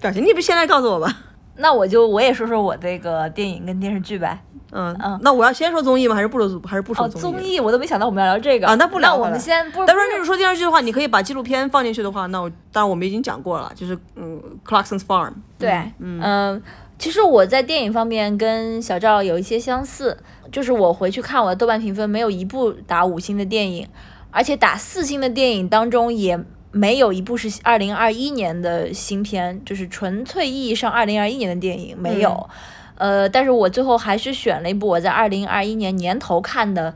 [0.00, 1.16] 表情，你不现在告诉我吧？
[1.60, 4.38] 那我就我也说说我这个电影跟电视剧呗。
[4.72, 6.14] 嗯嗯，那我要先说综艺吗？
[6.14, 6.60] 还是不说？
[6.64, 7.22] 还是不说综艺？
[7.22, 9.10] 综艺我都没想到我们要聊这个啊，那不聊。
[9.10, 9.84] 那我们先不。
[9.84, 15.32] 但是你说电视剧的话，你可以把纪录片放进去的话，那我当然我们已经讲过了，就是嗯，Clarkson's Farm。
[15.58, 16.62] 对，嗯，
[17.00, 20.16] 其实我在电影方面跟小赵有一些相似，
[20.52, 23.88] 就是我回去看我的豆瓣评分没有一部打五星的电影，
[24.30, 26.38] 而且打四星的电影当中也
[26.72, 32.48] 没有一部是二零二一年的新片，就是纯粹意义上二零二一年的电影没有。
[32.96, 36.94] 呃，但是我最后还是选了一部我在二零二一年年头看的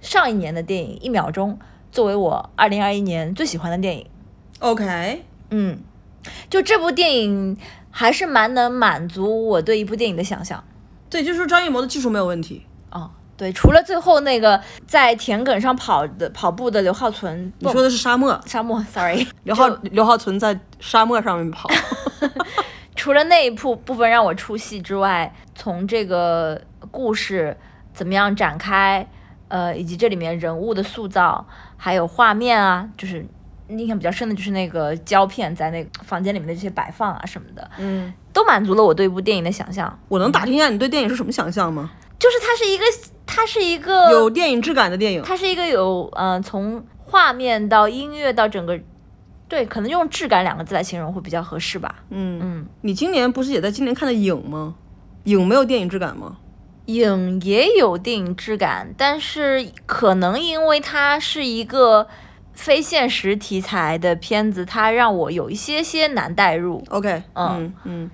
[0.00, 1.54] 上一年的电影《一秒钟》，
[1.90, 4.06] 作为我二零二一年最喜欢的电影。
[4.58, 5.78] OK，嗯，
[6.50, 7.56] 就这部电影
[7.90, 10.62] 还是蛮能满足我对一部电影的想象。
[11.08, 12.66] 对，就是张艺谋的技术没有问题。
[13.36, 21.68] 哦，对，除了最后那个在田埂上跑的跑步的刘浩存，你说的是沙漠，沙漠，sorry， 刘浩刘浩存在沙漠上面跑。
[22.96, 27.56] 除了那一部部分让我出戏之外，从这个故事
[27.92, 29.06] 怎么样展开，
[29.48, 31.46] 呃，以及这里面人物的塑造，
[31.76, 33.24] 还有画面啊，就是
[33.68, 39.96] 印象比较深的就是那个胶片在那个房间里面的这些摆放啊什么的，嗯，都满足了我对一部电影的想象。
[40.08, 41.90] 我能打听一下你对电影是什么想象吗？
[42.18, 42.84] 就是它是一个，
[43.26, 45.22] 它是一个有电影质感的电影。
[45.22, 48.78] 它是一个有，嗯、从画面到音乐到整个，
[49.48, 52.02] 对，可能用质感两个字来形容会比较合适吧。
[52.10, 54.76] 嗯，嗯，你今年不是也在今年看的影吗？
[55.24, 56.38] 影没有电影质感吗？
[56.86, 62.06] 影也有电影质感，但是可能因为它是一个
[62.52, 66.84] 非现实题材的片子，它让我有一些些难代入。
[66.90, 68.10] OK，嗯嗯嗯。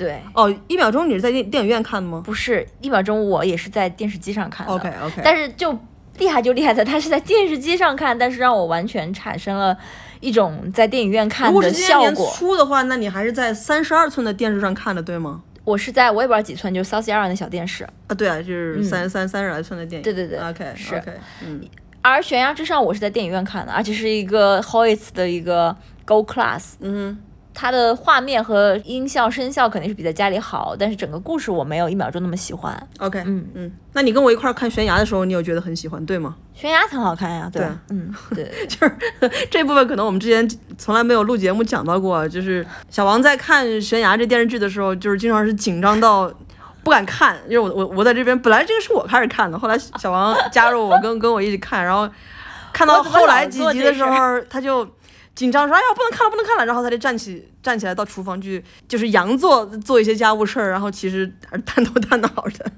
[0.00, 4.72] 对，哦，一秒钟你是在电电影院看的吗不是一秒钟，我也是在电视机上看的。
[4.72, 5.78] ？OK OK，但是就
[6.16, 9.76] 厉害就厉害在它是在电视机上看，但是让我完全产生了
[10.20, 12.32] 一种在电影院看如果是的效果。
[12.34, 15.42] 初的话，那你还是在三十二寸的电视上看的，对吗？
[15.64, 17.84] 我是在我也不知道几寸，就是 South Yara 那小电视。
[17.84, 20.02] 啊，对啊，就是嗯三三三十来寸的电影。
[20.02, 21.12] 对对对 OK 是 OK，
[21.44, 21.60] 嗯
[22.02, 27.18] 而《悬崖之上》我是在电影院看的，而且是一个 Hoyts 的一个 Go Class，嗯
[27.60, 32.88] 它的画面和音效声效肯定是比在家里好，但是整个故事我没有一秒钟那么喜欢。
[33.00, 36.34] ，OK，嗯嗯，那你跟我一块儿看悬崖的时候，你有觉得很喜欢，对吗？
[36.54, 38.96] 悬崖很好看呀，对吧，对嗯，对 就是
[39.50, 46.32] 这部分可能我们之前从来没有录节目讲到过，就是小王在看《悬崖》这电视剧的时候，就是经常是紧张到
[46.82, 52.08] 不敢看，因为我我我在这边本来这个是我开始看的，后来小王加入我跟跟我一起看，然后
[52.72, 54.88] 看到后来做几集的时候，他就。
[55.32, 62.72] 紧张说：“哎呀，不能看了，不能看了。”然后他就站起站起来到厨房去，就是佯作做一些家务事儿，然后其实还是探头探脑的。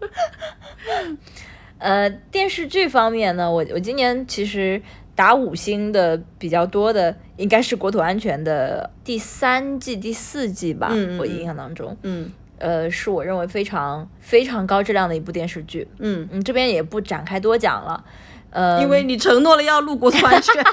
[1.78, 4.80] 呃，电视剧方面呢，我我今年其实
[5.14, 15.86] 打五星的比较多的，应该是《国土安全》的第三季、第四季吧，我印象当中，嗯呃，是我认为非常非常高质量的一部电视剧。
[15.98, 18.02] 嗯，嗯，这边也不展开多讲了，
[18.50, 20.54] 呃，因为你承诺了要录国土安全。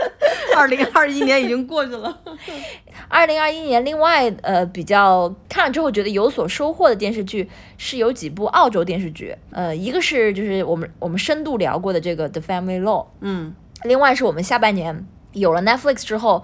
[0.56, 2.18] 二零二一年已经过去了。
[3.08, 13.54] 二零二一年另外呃比较看了之后觉得有所收获的电视剧是有几部澳洲电视剧，呃，一个是就是我们我们深度聊过的这个《The Family Law》，嗯。
[13.84, 16.42] 另外是我们下半年有了 Netflix 之后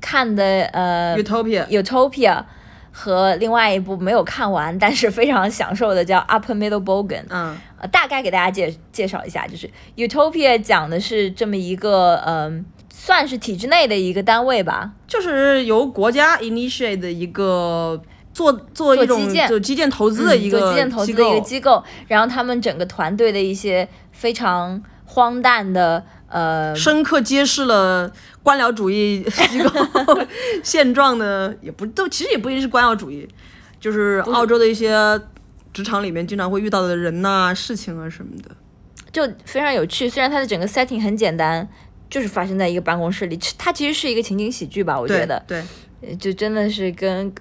[0.00, 1.66] 看的呃，Utopia。
[1.66, 2.44] Utopia
[2.92, 7.58] 和另外一部没有看完但是非常享受的叫 Upper Middle Bogan，嗯。
[7.78, 12.64] 呃，大概给大家介介绍一下，就是 Utopia 讲的是这么一个嗯、
[13.06, 18.02] 算是体制内的一个单位吧，就是由国家 initiate 的一个
[18.34, 29.70] 做做一种基建就基建投资的一个嗯做基建投资的一个机构，然后他们整个团队的一些非常荒诞的呃深刻揭示了官僚主义 机构
[30.64, 33.28] 现状的，也不都其实也不一定是官僚主义，
[33.78, 34.90] 就是澳洲的一些
[35.72, 38.50] 职场里面经常会遇到的人呐、事情啊什么的。
[39.12, 40.10] 就非常有趣。
[40.10, 41.66] 虽然它的整个 setting 很简单，
[42.08, 45.62] 就是发生在一个办公室里，它其实是一个情景喜剧吧，我觉得，对，
[46.02, 47.32] 呃就真的是跟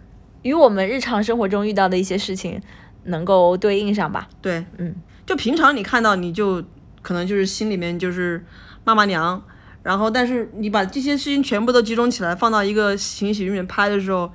[0.41, 2.61] 与我们日常生活中遇到的一些事情
[3.05, 4.27] 能够对应上吧。
[4.41, 6.63] 对，嗯，就平常你看到你就
[7.01, 8.43] 可能就是心里面就是
[8.83, 9.41] 骂骂娘，
[9.83, 14.31] 然后但是你把这些事情全部都集中起来放到一个情景喜剧里面拍的时候，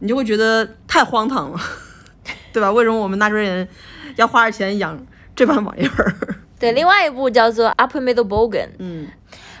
[0.00, 1.60] 你就会觉得太荒唐了，
[2.52, 2.70] 对吧？
[2.72, 3.68] 为什么我们纳税人
[4.16, 6.14] 要花着钱养这帮玩意儿？
[6.58, 9.06] 对，另外一部叫做 Upper Middle Bogan，嗯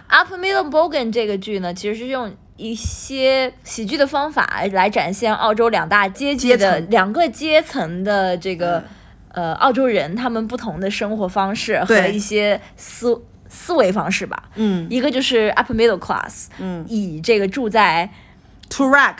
[0.08, 8.82] Upper Middle Bogan 这个剧呢，其实是用一些喜剧的方法来展现澳洲两大阶级的两个阶层的这个、
[9.32, 14.50] 呃澳洲人他们不同的生活方式和一些思思维方式吧。
[14.56, 14.86] 嗯。
[14.90, 16.84] 一个就是 Upper Middle Class，嗯。
[16.88, 18.10] 以这个住在
[18.68, 19.16] ，Turac，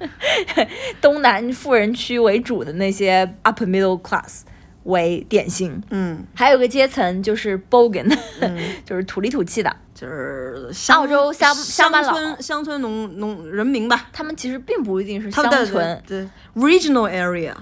[1.00, 4.42] 东南富人区为主的那些 Upper Middle Class
[4.90, 5.82] 为典型。
[5.90, 8.08] 嗯，还有个阶层就是 Bogan，、
[8.84, 9.74] 就是土里土气的。
[9.94, 17.52] 就是乡澳洲乡乡村乡村农农人民吧，他们其实并不一定是乡村，对对 regional area，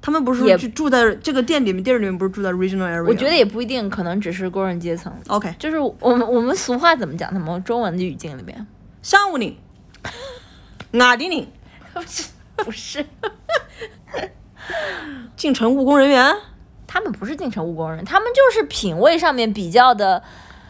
[0.00, 3.04] 他们不是也去住在这个店里面，店里面不是住在 regional area？
[3.04, 5.12] 我觉得也不一定，可能只是工人阶层。
[5.26, 7.32] OK，就是我们我们俗话怎么讲？
[7.32, 8.64] 他们中文的语境里面。
[9.02, 9.52] 商务人、
[10.92, 11.44] 外地人、
[11.92, 13.04] 不 是不是，
[15.34, 16.32] 进城务工人员、
[16.92, 20.20] 他们不是进城务工人，他们就是品味上面比较的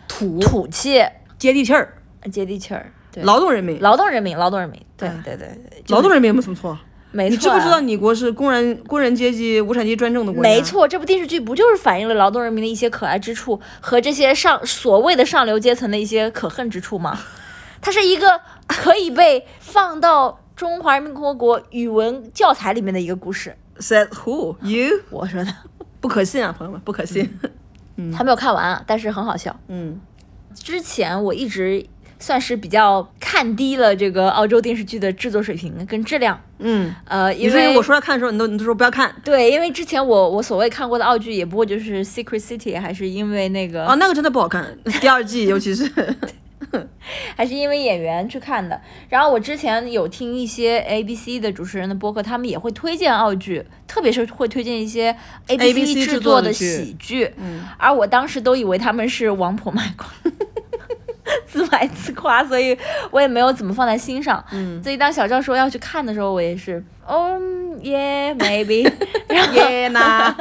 [0.06, 1.02] 土土气、
[1.38, 1.94] 接地气儿、
[2.30, 2.92] 接地气儿。
[3.10, 3.80] 对，劳动人民。
[3.80, 6.76] 劳动人民，劳动人民，对嗯对对对，就是劳动人民有没有什么错？
[7.10, 10.48] 没错、啊，你知不知道你国是工人工人阶级无产阶级专政的国家？
[10.50, 17.18] 没，错，这部电视剧不就是反映了劳动人民的一些可爱之处和这些上所谓的上流阶层的一些可恨之处吗？
[17.80, 23.56] 它是一个可以被放到中华人民共和国语文教材里面的一个故事。
[23.78, 25.00] Said who you？
[25.08, 25.50] 我说的，
[26.00, 27.28] 不可信啊，朋友们，不可信。
[27.96, 29.54] 嗯还没有看完啊，但是很好笑。
[29.68, 30.00] 嗯
[30.54, 31.84] 之前我一直
[32.18, 39.14] 算是比较看低了这个澳洲电视剧的制作水平跟质量，嗯，呃，因为我说要看的时候，你都你都说不要看。
[39.24, 45.90] 对，因为之前我我所谓看过的澳剧也不过就是《Secret City》，还是因为那个哦，那个真的不好看，第二季尤其是。
[47.36, 48.80] 还是因为演员去看的。
[49.08, 55.14] 然后我之前有听一些 ABC 的主持人的播客，他们也会推荐澳剧，特别是会推荐一些
[55.48, 57.32] ABC 制作的喜剧。
[57.36, 60.06] 嗯，而我当时都以为他们是王婆卖瓜。
[61.46, 62.76] 自卖自夸，所以
[63.10, 64.44] 我也没有怎么放在心上。
[64.52, 67.38] 嗯所以当小赵说要去看的时候，我也是，哦
[67.82, 68.90] 耶，maybe。
[69.28, 70.34] 然后，耶呐，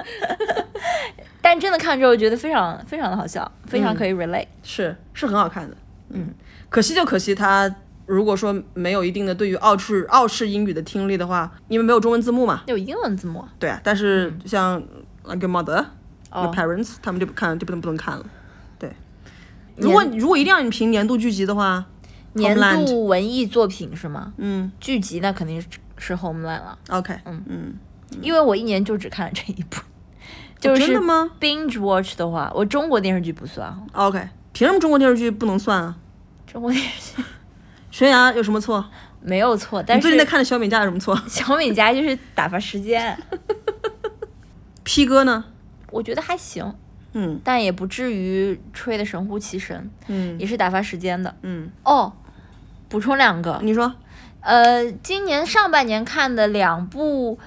[1.42, 4.48] 但真的看之后觉得非常非常的好笑，非常可以 relate。
[4.63, 5.76] 是是很好看的。
[6.10, 6.34] 嗯，
[6.69, 7.74] 可惜就可惜他
[8.06, 12.63] 如果说没有一定的对于澳式澳式英语的听力的话，因为没有中文字幕嘛。
[12.67, 14.82] 有英文字幕，对啊，但是像
[15.26, 15.86] like your mother、
[16.32, 16.43] 哦。
[16.43, 18.26] your parents，他们就不看就不能不能看了。
[18.80, 18.91] 对，
[19.78, 21.86] 如果如果一定要你评年度剧集的话，
[22.34, 24.34] 年度文艺作品是吗？
[24.38, 24.72] 嗯。
[24.80, 25.67] 剧集那肯定是
[25.98, 27.43] 是 Homeland 了，，OK，嗯。
[27.48, 27.74] 嗯，
[28.22, 29.82] 因为我一年就只看了这一部。
[30.60, 34.28] 就是哦真的吗？binge watch 的话，我中国电视剧不算，？OK，
[34.60, 35.95] 凭什么中国电视剧不能算啊？
[36.45, 37.24] 中国电视剧
[37.91, 38.84] 悬崖有什么错？
[39.22, 43.17] 没有错，但是最近在看的小美家有什么错小美家就是打发时间？
[44.84, 45.45] P 哥呢？
[45.91, 46.76] 我觉得还行，
[47.13, 51.34] 嗯但也不至于吹得神乎其神，嗯也是打发时间的。
[51.43, 52.12] 嗯，哦，
[52.89, 53.93] 补充两个，你说
[54.41, 57.39] 呃，今年上半年看的两部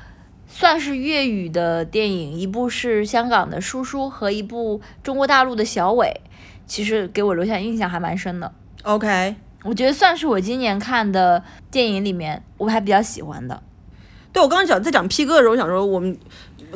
[0.49, 6.23] 算是粤语的电影，一部是香港的《叔叔》和一部中国大陆的《小伟》，
[6.73, 8.51] 其实给我留下印象还蛮深的。
[8.85, 9.37] OK？
[9.63, 13.63] 我觉得算是我今年看的电影里面我还比较喜欢的。
[14.33, 16.17] 对我刚刚讲在讲 P 哥的时候，我想说我们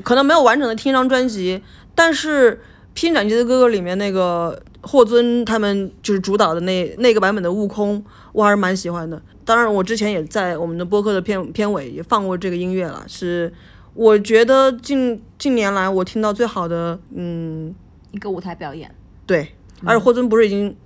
[0.04, 1.62] 可能没有完整的听一张专辑，
[1.94, 2.52] 但是
[2.92, 9.22] 《披荆斩棘的哥哥》里面那个霍尊他们就是主导的那那个版本的悟空，我还是蛮喜欢的。
[9.46, 13.50] 当然，我之前也在我们的播客的片片尾也放过这个音乐了，是
[13.94, 17.74] 我觉得近近年来我听到最好的，嗯，
[18.12, 19.54] 一个舞台表演对，
[19.86, 20.76] 而且霍尊不是已经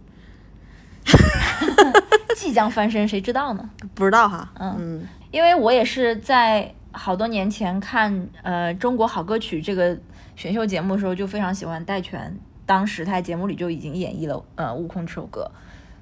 [2.36, 3.70] 即将翻身，谁知道呢？
[3.94, 4.76] 不知道哈，嗯。
[4.78, 5.08] 嗯。
[5.30, 9.96] 因为我也是在好多年前看呃《中国好歌曲》这个
[10.34, 12.36] 选秀节目的时候，就非常喜欢戴荃，
[12.66, 15.48] 当时他在节目里就已经演绎了呃《悟空》这首歌，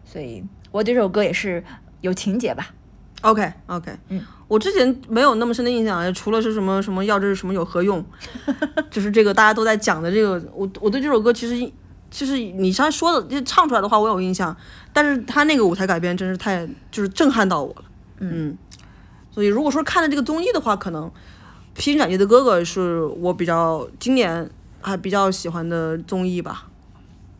[0.03, 1.63] 所以我对这首歌也是
[2.01, 2.71] 有情节吧。
[3.21, 8.03] OK OK，嗯，我之前没有那么深的印象，除了是什么什么要这是什么有何用，
[8.91, 11.71] 就是这个大家都在讲的这个，我我对这首歌其实
[12.11, 14.57] 其实你刚才说的就唱出来的话我有印象，
[14.93, 17.85] 但是他那个舞台改编真是太就是震撼到我了，
[18.21, 18.57] 嗯，
[19.31, 21.05] 所以如果说看了这个综艺的话，可能
[21.75, 26.69] 《披荆斩棘的哥哥》是我比较今年还比较喜欢的综艺吧，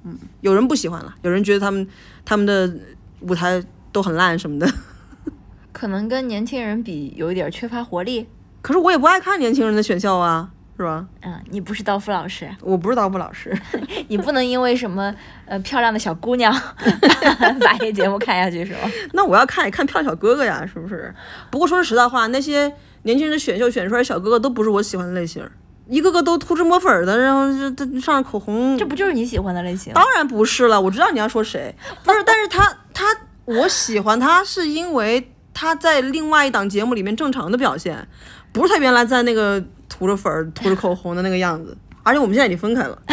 [0.05, 1.87] 嗯，有人不喜欢了，有人觉得他们
[2.25, 2.73] 他们的
[3.21, 4.71] 舞台都很烂什么的。
[5.73, 8.27] 可能跟年轻人比有一点缺乏活力。
[8.61, 11.05] 可是我也不爱看年轻人的选秀啊，是吧？
[11.23, 13.53] 嗯，你不是刀夫老师，我不是刀夫老师，
[14.07, 15.13] 你不能因为什么
[15.45, 16.55] 呃漂亮的小姑娘
[17.61, 18.89] 把这节目看下去是吧？
[19.13, 21.13] 那我要看也看漂亮小哥哥呀，是不是？
[21.51, 25.45] 不过说实在话，那些年轻人的选秀选出来小哥哥都不是我喜欢的类型，
[25.89, 29.93] 一个个都涂脂抹粉的，然后这这上口红，这不就是你喜欢的类型？
[29.95, 33.05] 当然不是了，我知道你要说谁，不是，但是他 他
[33.47, 38.07] 我喜欢他是因为他在另外一档节目里面正常的表现，
[38.53, 43.03] 不是他原来在那个涂着粉儿、涂着口红的那个样子，而且我们现在已经分开了。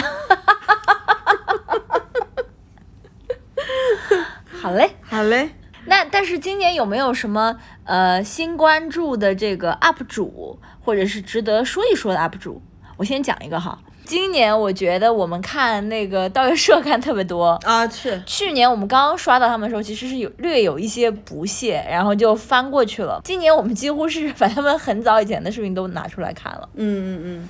[4.62, 4.96] 好嘞。
[5.02, 5.52] 好嘞，
[5.86, 12.62] 那但是今年有没有什么呃新关注的这个 UP 主，或者是值得说一说的 UP 主？
[12.98, 13.80] 我先讲一个哈。
[14.06, 17.60] 今年我觉得我们看那个盗月社看特别多。
[17.64, 23.20] 啊是，去年我们刚刚刷到他们的时候，其实是有略有一些不屑，然后就翻过去了。
[23.24, 26.70] 今年我们几乎是把他们很早以前的视频都拿出来看了。
[26.76, 27.50] 嗯嗯嗯。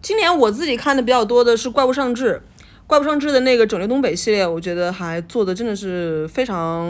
[0.00, 2.34] 今年我自己看的比较多的是《怪物上志》，
[2.86, 6.84] 《怪物上志》的那个《拯救东北》系列，我觉得还做的真的是非常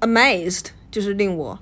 [0.00, 1.56] amazed，就是令我，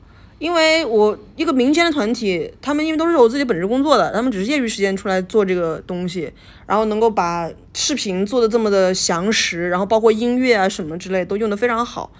[0.44, 6.30] 因为我一个民间的团体，他们因为都是有自己本职工作的，他们只是业余时间出来做这个东西，
[6.66, 12.12] 然后能够把视频做的这么的详实，然后包括音乐啊什么之类都用的非常好。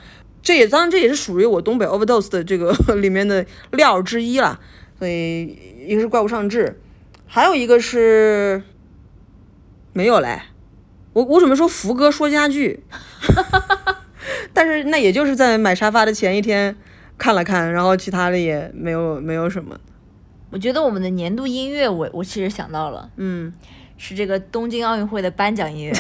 [0.43, 4.59] 这也当然这也是属于我东北 overdose 的这个里面的料之一啦。
[4.99, 6.81] 所以一个是怪物上志，
[7.27, 8.63] 还有一个是
[9.93, 10.41] 没有嘞。
[11.13, 12.83] 我我准备说福哥说家具，
[14.55, 16.75] 但是那也就是在买沙发的前一天
[17.17, 19.79] 看了看，然后其他的也没有没有什么。
[20.51, 23.53] 我觉得我们的年度音乐，我我其实想到了，嗯，
[23.97, 25.93] 是这个东京奥运会的颁奖音乐。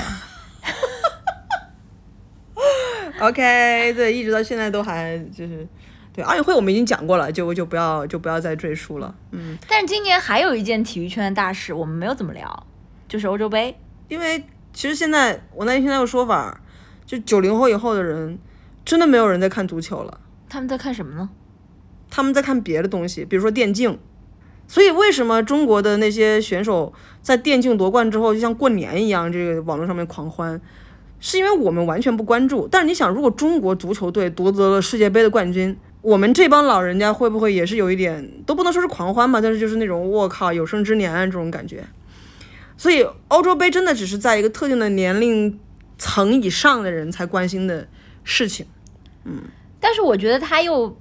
[3.20, 5.66] OK，对，一直到现在都还就是，
[6.12, 9.14] 对奥运会我们已经讲过了，就就不要就不要再赘述了。
[9.30, 12.66] 嗯，但是今年还有一件体育圈的大事，我们没有怎么聊，
[13.08, 13.76] 就是欧洲杯。
[14.08, 16.60] 因为其实现在我那天听到个说法，
[17.06, 18.38] 就九零后以后的人，
[18.84, 20.20] 真的没有人在看足球了，
[20.54, 21.28] 他们在看什么呢？
[22.08, 23.98] 他们在看别的东西，比如说电竞。
[24.68, 30.60] 所以为什么中国的那些选手在电竞夺冠之后，就像过年一样，这个网络上面狂欢？
[31.18, 32.68] 是因为我们完全不关注。
[32.70, 41.84] 但是你想，如果中国足球队夺得了世界杯的冠军，我们这帮老人家会不会也是有一点，都不能说是狂欢吧，但是就是那种我靠有生之年这种感觉。
[42.76, 45.58] 所以欧洲杯真的只是在一个特定的年龄
[45.98, 47.88] 层以上的人才关心的
[48.22, 48.66] 事情。
[49.24, 49.42] 嗯
[49.84, 50.96] 但是我觉得他又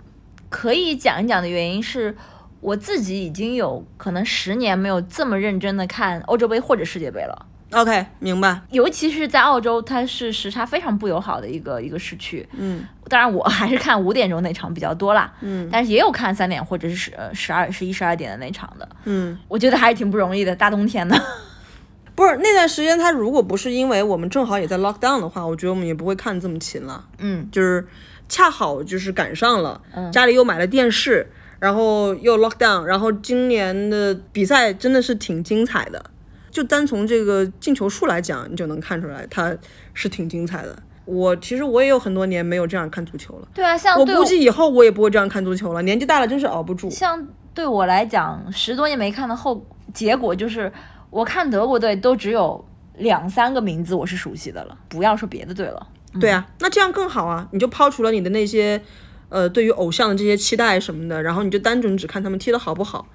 [0.50, 2.14] 可以讲一讲的原因是，
[2.60, 7.46] 我自己已经有可能十年没有这么认真的看欧洲杯或者世界杯了。
[7.72, 8.60] OK，明白。
[8.72, 12.46] 尤其是在澳洲，它是时差非常不友好的一个一个时区。
[12.58, 15.34] 嗯，当然我还是看五点钟那场比较多啦。
[15.40, 18.90] 嗯，但是也有看三点或者是十呃十二、十一、十二点的那场的。
[19.06, 21.18] 嗯，我觉得还是挺不容易的，大冬天的。
[22.16, 27.04] 不是那段时间，他如果不是因为我们正好也在 lock down 的话，我觉得我们也不会看这么勤了。
[27.18, 27.88] 嗯，就是
[28.28, 31.28] 恰好就是赶上了，家里又买了电视，
[31.60, 36.04] 然后又 lock down，然后今年的比赛真的是挺精彩的。
[36.50, 39.56] 就单从这个进球数来讲，你就能看出来他
[39.94, 40.78] 是挺精彩的。
[41.06, 45.82] 我其实我也有很多年没有这样看足球了，对啊，像我估计以后我也不会这样看足球了。
[45.82, 46.90] 年纪大了真是熬不住。
[46.90, 50.72] 像对我来讲，十多年没看的后结果就是，
[51.10, 52.64] 我看德国队都只有
[53.00, 55.88] 两三个名字我是熟悉的了，不要说别的队了。
[56.20, 57.48] 对啊，那这样更好啊！
[57.52, 58.82] 你就抛除了你的那些，
[59.30, 63.08] 呃，对于偶像的这些期待什么的，然后你就单纯只看他们踢的好不好。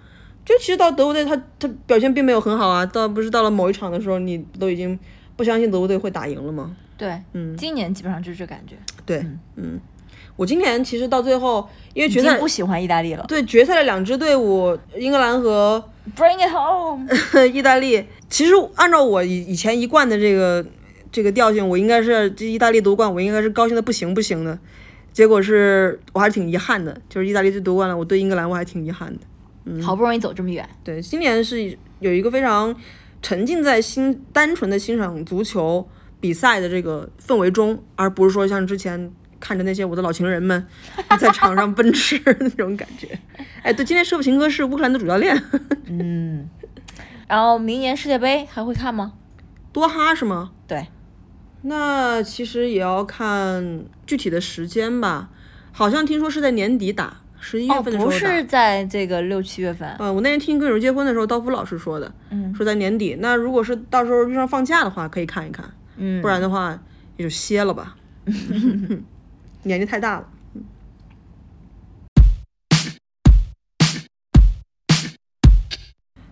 [0.44, 4.98] 就其实到德国队他，他表现并没有很好啊，到不是到了某一场的时候，你都已经
[5.36, 6.74] 不相信德国队会打赢了吗？
[6.96, 8.74] 对，嗯，今年基本上就是这感觉，
[9.06, 9.24] 对，
[9.56, 9.78] 嗯，
[10.34, 13.24] 我今年其实到最后，因为决赛不喜欢意大利了。
[13.28, 15.84] 对决赛的两支队伍，英格兰和
[16.16, 17.06] Bring it home，
[17.52, 20.64] 意大利，其实按照我以以前一贯的这个
[21.10, 24.58] 这个调性，我应该是这意大利夺冠，我应该是高兴的不行不行的。
[25.12, 29.20] 结果是我还是挺遗憾的，就是意大利队夺冠了，我对英格兰我还挺遗憾的。
[29.64, 32.74] 嗯好不容易走这么远，对，今年是有一个非常
[33.20, 35.86] 沉浸在欣单纯的欣赏足球
[36.20, 40.66] 比赛的这个氛围中，而不是说像之前看着那些我的老情人们
[41.18, 43.18] 在场上奔驰那种感觉。
[43.62, 45.36] 哎，对，今天舍甫琴科是乌克兰的主教练，
[45.86, 46.48] 嗯
[47.26, 49.14] 然后明年世界杯还会看吗？
[49.72, 50.52] 多哈是吗？
[50.66, 50.86] 对，
[51.62, 55.28] 那其实也要看具体的时间吧，
[55.72, 58.18] 好像听说是在年底打，十一月哦，份的时候打。
[58.18, 63.16] 不是在这个六七月份，嗯，我那天听歌手结婚的时候，刀夫老师说的，嗯说在年底。
[63.20, 65.64] 那如果是到时候遇上放假的话，可以看一看，
[65.96, 66.78] 嗯，不然的话
[67.16, 67.96] 也就歇了吧。
[69.64, 70.28] 年纪太大了。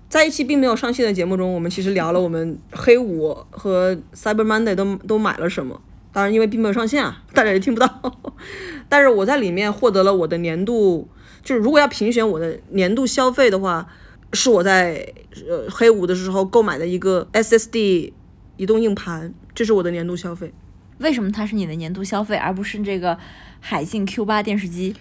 [0.09, 5.81] 在一期并没有上线的节目中，我们其实聊了我们黑五和 Cyber Monday 都都买了什么。
[6.13, 8.13] 当然，因为并没有上线啊，大家也听不到。
[8.89, 11.09] 但是我在里面获得了我的年度，
[11.43, 13.87] 就是如果要评选我的年度消费的话，
[14.33, 15.13] 是我在
[15.49, 18.13] 呃黑五的时候购买的一个 SSD
[18.57, 20.55] 移动硬盘，这是我的年度消费。
[20.99, 23.19] 为什么它是你的年度消费，而不是这个
[23.61, 24.95] 海信 Q 八电视机？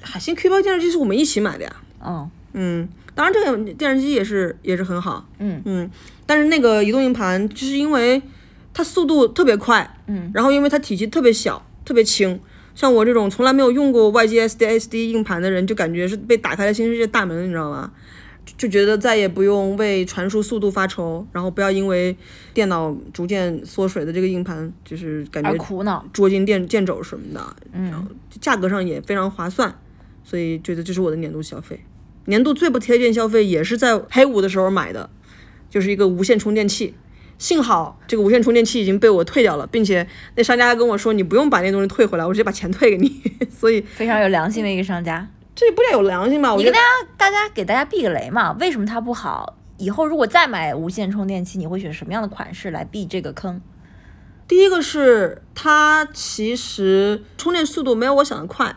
[0.00, 1.76] 海信 Q 八电视机是我们一起买的呀。
[2.04, 5.26] 嗯嗯，当然这个电视机也是也是很好。
[5.38, 5.90] 嗯嗯，
[6.26, 8.22] 但是那个移动硬盘就是因为
[8.74, 12.38] 它速度特别快，嗯，然后因为它体积特别小、特别轻，
[12.74, 17.90] 像我这种从来没有用过外接 SD SD 硬盘的人，就感觉是被打开了新世界大门，你知道吗？
[18.44, 22.14] 就就觉得再也不用为传输速度发愁，然后不要因为
[22.52, 26.04] 电脑逐渐缩水的这个硬盘，就是感觉苦恼。
[26.12, 28.06] 捉襟见见肘什么的，嗯，
[28.40, 29.74] 价格上也非常划算，
[30.22, 31.80] 所以觉得这是我的年度消费。
[32.26, 35.10] 年度最不贴件消费也是在黑五的时候买的，
[35.70, 36.94] 就是一个无线充电器。
[37.38, 40.06] 幸好这个无线充电器已经被我退掉了，并且
[40.36, 43.20] 那商家还跟我说你不用把那东西退回来，我直接把钱退给你。
[43.50, 45.28] 所以非常有良心的一个商家。
[45.54, 46.54] 这不叫有良心吗？
[46.54, 48.52] 我给大家大家给大家避个雷嘛？
[48.60, 49.58] 为什么它不好？
[49.76, 53.60] 以后如果再买无线充电器，你会选什么样的款式来避这个坑？
[54.48, 58.74] 第一个是它其实充电速度没有我想的快，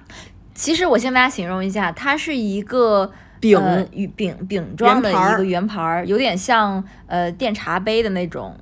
[0.54, 8.56] 其实我先大家形容一下，它是一个饼呃与饼饼状的一个圆盘儿，有点像呃电茶杯的那种，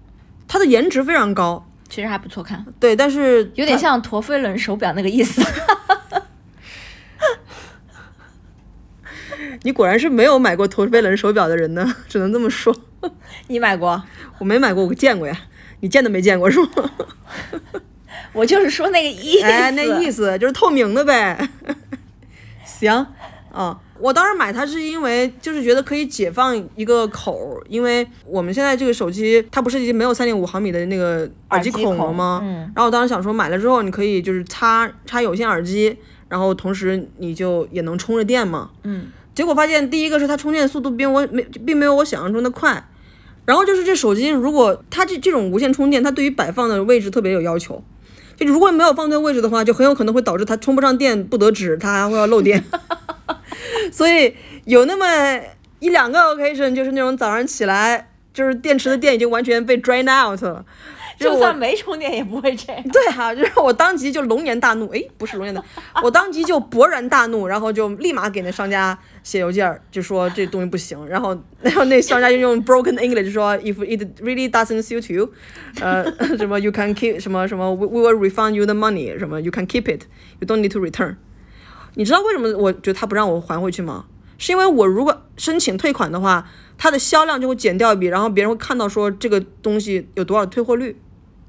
[0.48, 5.42] 它的颜值非常高，其实还不错看，对，但是有点像陀飞轮手表那个意思。
[9.64, 12.76] 你果然是没有买过陀飞轮手表的人呢，只能这么说。
[13.48, 14.04] 你买过？
[14.38, 15.36] 我没买过，我见过呀。
[15.80, 16.70] 你见都没见过是吗？
[18.34, 19.46] 我就是说那个意思。
[19.46, 21.50] 哎，那意思就是透明的呗。
[22.64, 23.08] 行，
[23.52, 32.42] 啊、我当时买它是因为就是觉得可以解放一个口儿，因为我们现在这个手机它不是已经没有三点五毫米的那个耳机孔孔了吗？
[32.44, 35.98] 嗯然后我当时想说买了之后你可以就是插插有线耳机，
[36.30, 38.70] 然后同时你就也能充着电嘛。
[38.84, 39.08] 嗯。
[39.34, 42.90] 结果发现第一个是它充电速度并我没并没有我想象中的快，
[43.46, 47.84] 然后就是这手机如果它这这种无线充电，它对于摆放的位置特别有要求。
[48.36, 52.64] 就如果没有放对位置的话，就很有可能会导致它充不上电不得止，它还会要漏电。
[53.92, 54.36] 所以
[54.66, 55.40] 有那么
[55.80, 60.66] 一两个 occasion，就是那种早上起来，就是电池的电已经完全被 drain out 了。
[61.20, 62.84] 就算没充电也不会这样。
[62.90, 65.64] 对哈、就是我当即就龙颜大怒，诶，不是龙颜大，
[66.04, 75.34] 我当即就勃然大怒，然后就立马给那商家写邮件儿，就说这东西不行，然后然后那商家就用 broken English 说，if it really doesn't suit you，
[75.82, 76.06] 呃，
[76.38, 80.48] 什么 you can keep 什么什么 we we will refund you the money，什么 you can keep it，you
[80.48, 81.16] don't need to return。
[81.98, 84.06] 你知道为什么我觉得他不让我还回去吗？
[84.38, 90.96] 是因为我如果申请退款的话，它的销量就会减掉一笔，然后别人会看到说这个东西有多少退货率。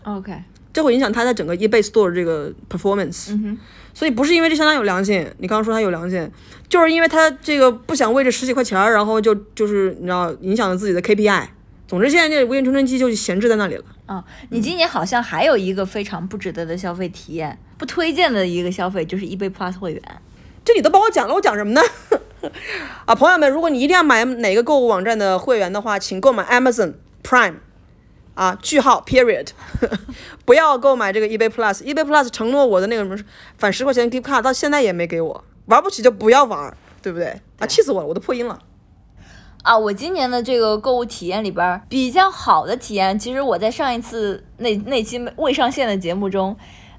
[0.05, 0.33] OK，
[0.73, 3.33] 这会影响他在整个 eBay Store 这个 performance。
[3.33, 3.59] 嗯
[3.93, 6.31] 所以不是因为这商家有良心，你刚刚说他有良心，
[6.69, 11.49] 就是因为他这个不想为这十几块钱儿，然后就就是你知道影响了自己的 KPI。
[11.89, 13.85] 总之，现在这无线充电器就闲置在那里了。
[14.07, 20.03] 啊、你今年好像还有一个非常不值得的消费体验，不推荐的一个消费就是 eBay Plus 会员。
[20.65, 21.81] 这你都帮我讲了，我讲什么呢？
[23.07, 27.57] 啊，朋友们，如果你一定要买哪个购物网站的会员的话，请购买 Amazon Prime。
[28.35, 29.49] 啊，句号，period，
[30.47, 31.83] 不要购买这个 eBay Plus。
[31.83, 33.19] eBay Plus 承诺我的那个什么
[33.57, 35.45] 返十块钱 gift card，到现在也没给我。
[35.67, 37.41] 玩不起就不要玩，对不对？
[37.59, 38.57] 啊，气死我了，我都破音了。
[39.65, 46.57] 啊，我今年的这个购物体验里边儿比较好的体验，其实我在上一次那那期未上线的节目中，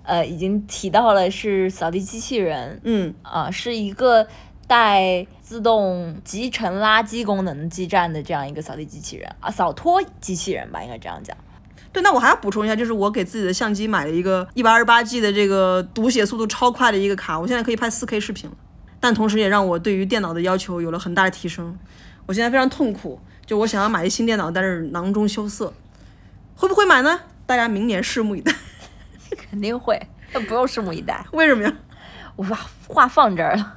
[0.09, 4.27] 呃，已经提到了是扫地机器人，嗯，啊、是一个
[4.65, 11.37] 带自动集成垃圾功能基站的这样一个扫地机器人啊，扫拖机器人吧，应该这样讲。
[11.93, 18.55] 对，那我还要补充一下，就是我给自己的相机买了一个一百二十八 G 的这个读写速度超快的一个卡，我现在可以拍四 K 视频了，
[18.99, 21.77] 但同时也让我对于电脑的要求有了很大的提升。
[22.25, 25.71] 我现在非常痛苦，就我想要买一新电脑，但是囊中羞涩，
[26.55, 27.19] 会不会买呢？
[27.45, 28.51] 大家明年拭目以待。
[29.49, 29.99] 肯定会，
[30.33, 31.25] 那不用拭目以待。
[31.31, 31.73] 为什么呀？
[32.35, 33.75] 我把话放这儿了。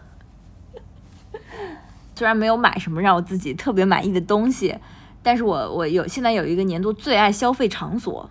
[2.14, 4.76] 虽然没有买什么让我自己特别满意的东西，
[5.22, 8.28] 但是我我有现在有一个年度最爱消费场所，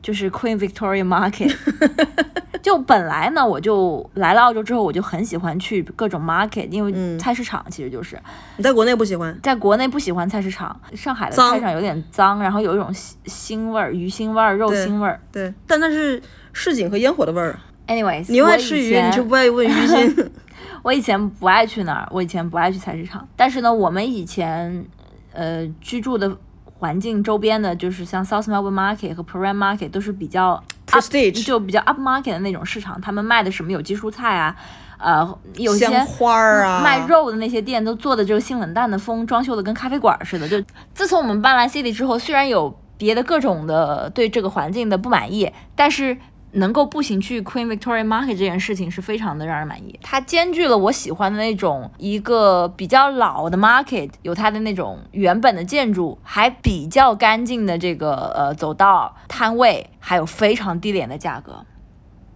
[0.00, 1.54] 就是 Queen Victoria Market。
[2.62, 8.20] 就本来呢，我就来了澳洲之后，我就很喜欢去各种 market，因为菜市场其实就是、
[8.56, 9.38] 你在国内不喜欢？
[9.40, 15.20] 在国内不喜欢菜市场，上海的菜市场有点脏，然后有一种腥腥味儿、鱼腥味儿、肉腥味儿。
[15.30, 16.20] 对，但那是
[16.56, 17.60] 市井和烟火的味儿啊。
[17.86, 20.28] Anyways，你爱吃鱼，前你就不爱问鱼腥。
[20.82, 23.28] 我以前不爱去那儿，我以前不爱去菜市场。
[23.36, 24.84] 但是呢，我们以前
[25.32, 26.34] 呃居住的
[26.64, 34.56] 环境周边的，就是像 South Melbourne Market 和 Prahran Market 都是比较 up- Prestige 就比较 up market 的那种市场，他们卖的什么有机蔬菜啊，
[34.98, 40.48] 呃，有些香花儿啊，卖肉的那些店都做的就是性冷淡的风，装修的跟咖啡馆似的。
[40.48, 40.60] 就
[40.94, 46.16] 自从我们搬来 City 之后，虽然有别的各种的对这个环境的不满意，但是
[46.56, 49.98] 能够步行去 Queen Victoria Market 这件事情是非常的让人满意。
[50.02, 61.64] 它兼具了我喜欢的那种一个比较老的 market，有它的那种原本的建筑，还比较干净的这个呃走道、摊位，还有非常低廉的价格。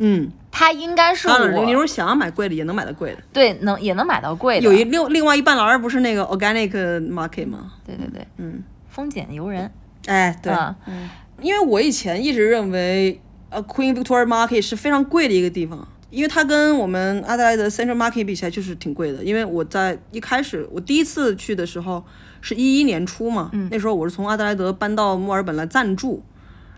[0.03, 3.19] 嗯，它应该是我，你如果想要买贵的，也能买到贵的。
[3.33, 4.65] 对能也能买到贵的。
[4.65, 6.71] 有一另另外一半栏儿不是那个 organic
[7.11, 7.73] market 吗？
[7.87, 9.71] 对对对，嗯，丰俭由人。
[10.07, 10.53] 哎，对，
[10.87, 11.09] 嗯
[11.43, 13.19] 因为我以前一直认为，
[13.51, 19.23] 呃，Queen Victoria Market 是非常贵的一个地方，因为它跟我们阿德莱德 Central Market 比起来就是挺贵的。
[19.23, 22.05] 因为我在一开始我第一次去的时候
[22.41, 26.23] 是一一年初嘛，那时候我是从阿德莱德搬到墨尔本来暂住，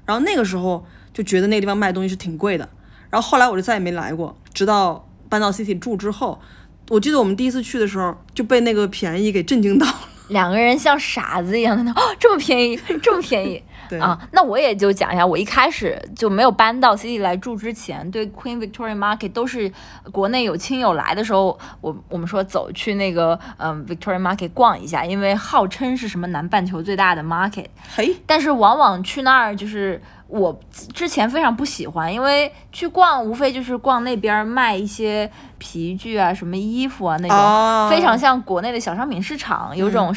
[0.05, 2.69] 然后那个时候就觉得那个地方卖东西是挺贵的，
[3.11, 6.41] 然后后来我就再也没来过，直到搬到 City 住之后。
[6.89, 9.95] 我记得我们第一次去的时候就被那个便宜给震惊到了。
[10.29, 13.63] 两个人像傻子一样在那，哦，这么便宜，这么便宜。
[13.93, 14.01] 对。
[14.01, 19.71] 啊，那我也就讲一下，我一开始就没有搬到 City 来住之前，对 Queen Victoria Market 都是
[20.11, 30.59] 国内有亲友来的时候，我我们说走去那个嗯 Victoria Market 逛一下，因为号称是什么南半球最大的 market，嘿，但是往往去那儿就是我
[30.95, 40.15] 之前非常不喜欢，因为去逛无非就是逛那边卖一些皮具啊、什么衣服啊那种，哦非常像国内的小商品市场，有种、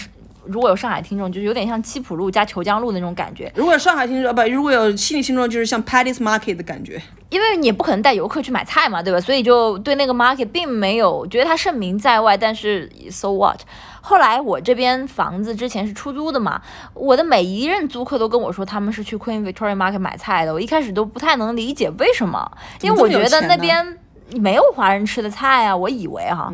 [0.48, 3.52] 如果有上海听众，就是有点像七浦路加虬江路那种感觉。
[3.56, 7.02] 如果有上海听众不，如果有悉尼听众，就是像 Paddy's Market 的感觉。
[7.30, 9.20] 因为你也不可能带游客去买菜嘛，对吧？
[9.20, 13.60] 所以就对那个 market 并没有觉得它盛名在外，但是 so what？
[14.00, 16.62] 后来我这边房子之前是出租的嘛，
[16.94, 22.50] 我的每一任租客都跟我说他们是去 Queen Victoria Market 买菜的，我一开始都不太能理解为什么，
[22.82, 23.98] 因为我觉得那边
[24.36, 26.54] 没有华人吃的菜啊，我以为哈。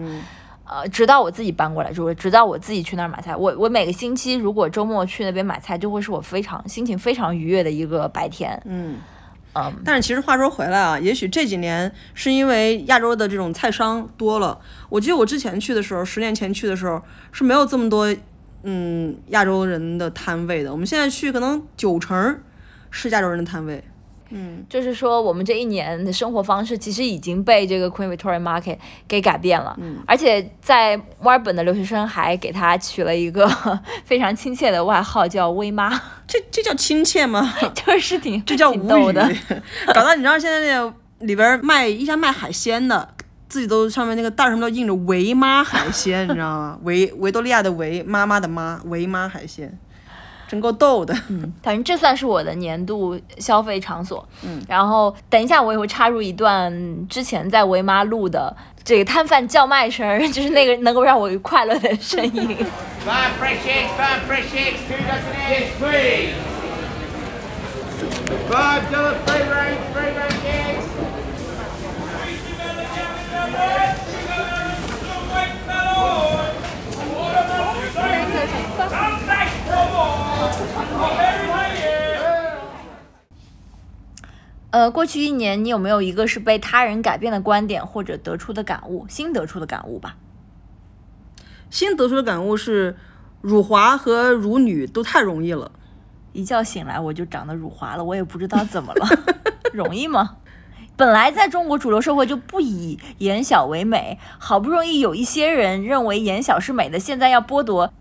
[0.72, 8.58] 呃，直到我自己搬过来住，直到我自己去那儿买菜，我我每个星期如果周末去那边买菜，就会是我非常心情非常愉悦的一个白天。
[8.64, 8.98] 嗯
[9.54, 14.58] 嗯，但是其实话说回来啊，也许这几年是因为亚洲的这种菜商多了。
[14.88, 17.02] 我记得我之前去的时候，十年前去的时候
[17.34, 18.16] 是没有这么多
[18.64, 20.72] 嗯亚洲人的摊位的。
[20.72, 22.42] 我们现在去可能九成儿
[22.90, 23.84] 是亚洲人的摊位。
[24.32, 28.78] 嗯，就是说，我们这一年的生活方式其实已经被这个 Queen Victoria Market
[29.08, 29.78] 给改变了。
[29.82, 33.48] 嗯，而且在墨尔本的留学生还给他取了一个
[34.06, 35.90] 非常亲切的外号，叫“微 妈
[36.28, 39.32] 这这叫亲切吗？”， 就是挺 这叫无语挺逗的。。
[39.94, 43.08] 搞到你知道现在那个里边卖一家卖海鲜的，
[43.50, 46.80] 自己都上面那个袋儿上面都印着“维妈海鲜”，你知道吗？
[46.84, 49.78] 维维多利亚的维，妈妈的妈，维妈海鲜，
[50.52, 51.16] 真够逗的。
[51.30, 54.28] 嗯反正这算是我的年度消费场所。
[54.44, 62.58] 嗯，然后等一下我也会插入一段之前在维妈录的这个摊贩叫卖声，就是那个能够让我快乐的声音。
[63.06, 66.36] Five fresh eggs, five fresh eggs, two dozen eggs, please.
[68.50, 70.86] Five dollar free range, free range eggs.
[84.72, 90.16] 呃，过去一年你有没有一个是被他人改变的观点或者得出的感悟，新得出的感悟吧？
[91.70, 92.96] 新得出的感悟是，
[93.42, 95.72] 辱华和辱女都太容易了。
[96.32, 99.06] 一觉醒来我就长得辱华了，我也不知道怎么了，
[99.74, 100.38] 容易吗？
[100.96, 107.92] 本来在中国主流社会就不以眼小为美，好不容易有一些人认为眼小是美的，现在要剥夺，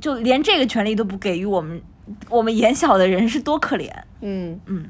[0.00, 1.80] 就连这个权利都不给予我们，
[2.28, 3.90] 我们眼小的人是多可怜。
[4.20, 4.86] 嗯嗯，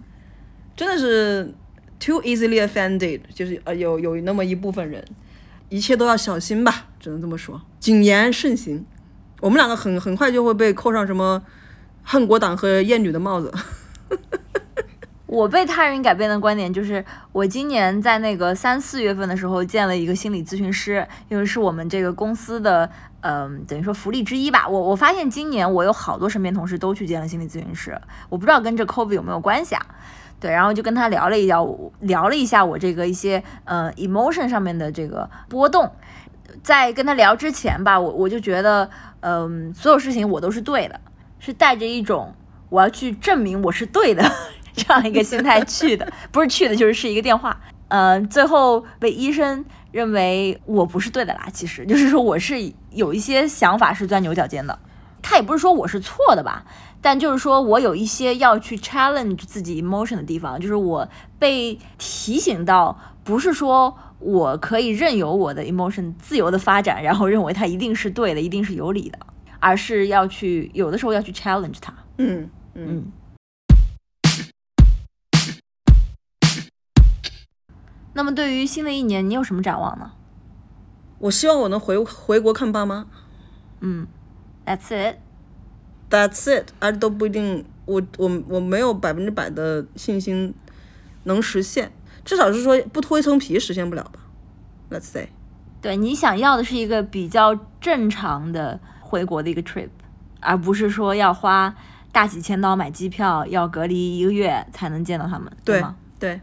[0.76, 1.54] 真的是
[2.00, 5.04] too easily offended，就是呃有有那么一部分人，
[5.68, 8.84] 一切都要小心吧，只能这么说，谨言慎行。
[9.40, 11.42] 我们两个很很快就会被扣上什么
[12.02, 13.52] 恨国党和厌女的帽子。
[15.26, 22.88] 我被他人改变的观点就是，我今年在那个三四月份的时候见了一个心理咨询师，因为是我们这个公司的，
[23.26, 24.68] 嗯、等于说福利之一吧。
[24.68, 27.98] 我我发现今年我有好多身边同事都去见了心理咨询师，
[28.28, 29.86] 我不知道跟这 COVID 有没有关系啊？
[30.38, 35.90] 对，然后就跟他聊了一聊，我聊了一下我这个一些呃 emotion 上面的这个波动。
[36.62, 41.00] 在跟他聊之前吧，我我就觉得，嗯、所有事情我都是对的，
[41.38, 42.34] 是带着一种
[42.68, 44.22] 我要去证明我是对的
[44.74, 47.58] 这样一个心态去的，不是去的，就是是一个电话。
[47.88, 49.64] 嗯、最后被医生
[49.94, 52.56] 认为我不是对的啦，其实就是说我是
[52.90, 54.76] 有一些想法是钻牛角尖的。
[55.22, 56.64] 他也不是说我是错的吧，
[57.00, 69.18] 但就是说我有一些要去 challenge 自己 emotion 的地方，就是我被提醒到，不是说我可以任由我的 emotion 自由的发展，然后认为它一定是对的，一定是有理的，
[69.60, 71.94] 而是要去有的时候要去 challenge 它。
[72.18, 73.12] 嗯嗯，嗯。
[78.14, 80.12] 那么对于新的一年，你有什么展望呢？
[81.18, 83.06] 我希望我能回回国看爸妈。
[83.80, 84.06] 嗯
[84.64, 85.16] ，That's it。
[86.10, 90.54] That's it，而都不一定，我我我没有百分之百的信心
[91.24, 91.90] 能实现，
[92.24, 94.20] 至少是说不脱一层皮实现不了吧。
[94.90, 95.30] Let's say，
[95.80, 99.88] 对你想要的是一个比较正常的回国的一个 trip，
[100.40, 101.74] 而不是说要花
[102.12, 105.96] 大几千刀买机票，要隔离一个月才能见到他们，对吗？
[106.20, 106.40] 对，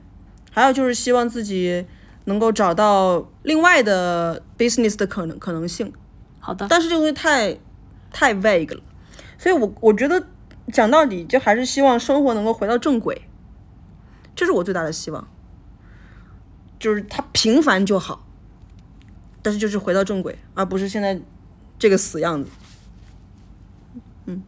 [0.51, 1.83] 还有就是希望自己
[2.25, 5.91] 能够找到另外的 business 的可能可能性，
[6.39, 7.57] 好的，但是这个东西太
[8.11, 8.81] 太 vague 了，
[9.37, 10.27] 所以我我觉得
[10.71, 13.21] 讲到底就还是希望生活能够回到正轨，
[14.35, 15.27] 这是我最大的希望，
[16.77, 18.27] 就是它平凡就好，
[19.41, 21.19] 但是就是回到正轨，而不是现在
[21.79, 22.49] 这个死样子。
[24.25, 24.43] 嗯。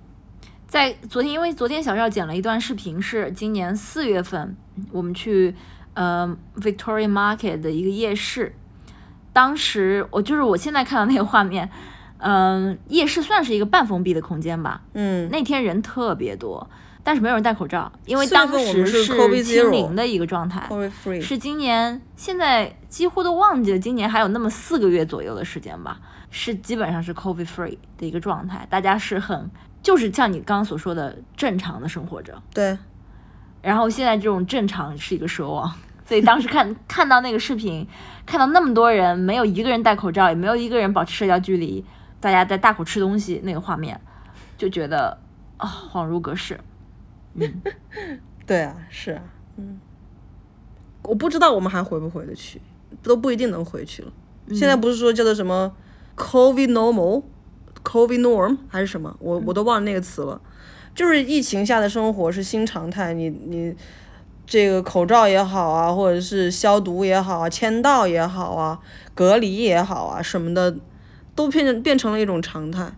[0.67, 4.55] 在昨天，因为昨天小赵剪了一段视频，是今年四月份
[4.91, 5.55] 我们去
[5.93, 8.55] 呃 Victoria Market 的一个夜市，
[9.31, 11.69] 当时我就是我现在看到那个画面，
[12.17, 16.69] 嗯、夜市算是一个半封闭的空间吧，嗯，那天人特别多，
[17.03, 20.69] 但是没有人戴口罩，因为当份我们是时是清零的一个状态。
[21.21, 29.49] 是今年，现在几乎都忘记了，今年还有那么四个月左右的时间吧，是基本上是 COVID free 的一个状态，大家是很
[29.81, 32.77] 就是像你刚刚所说的正常的生活着，对，
[33.63, 35.73] 然后现在这种正常是一个奢望，
[36.05, 37.87] 所以当时看 看到那个视频，
[38.25, 41.83] 看到那么多人没有一个人戴口罩，也没有一个人保持社交距离，
[42.19, 43.99] 大家在大口吃东西那个画面，
[44.57, 45.17] 就觉得
[45.57, 46.59] 啊、恍如隔世。
[47.35, 47.61] 嗯
[48.45, 49.23] 对啊，是啊，
[49.55, 49.79] 嗯，
[51.03, 52.61] 我不知道我们还回不回得去，
[53.01, 54.11] 都不一定能回去了。
[54.49, 55.73] 现在不是说叫做什么
[56.17, 57.23] COVID normal、
[57.81, 60.41] COVID norm 还是什么，我我都忘了那个词了。
[60.95, 63.75] 就是疫情下的生活是新常态，你你
[64.45, 68.79] 这个口罩也好啊，或者是消毒也好啊，签到也好啊，
[69.15, 70.75] 隔离也好啊什么的，
[71.33, 72.91] 都变成变成了一种常态。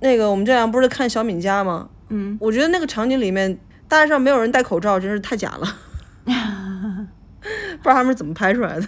[0.00, 1.88] 那个我们这两天不是看小敏家吗？
[2.08, 5.76] 嗯，我觉得那个场景里面，大街上没有人戴口罩，真是太假了，
[6.24, 8.86] 不知道他们是怎么拍出来的。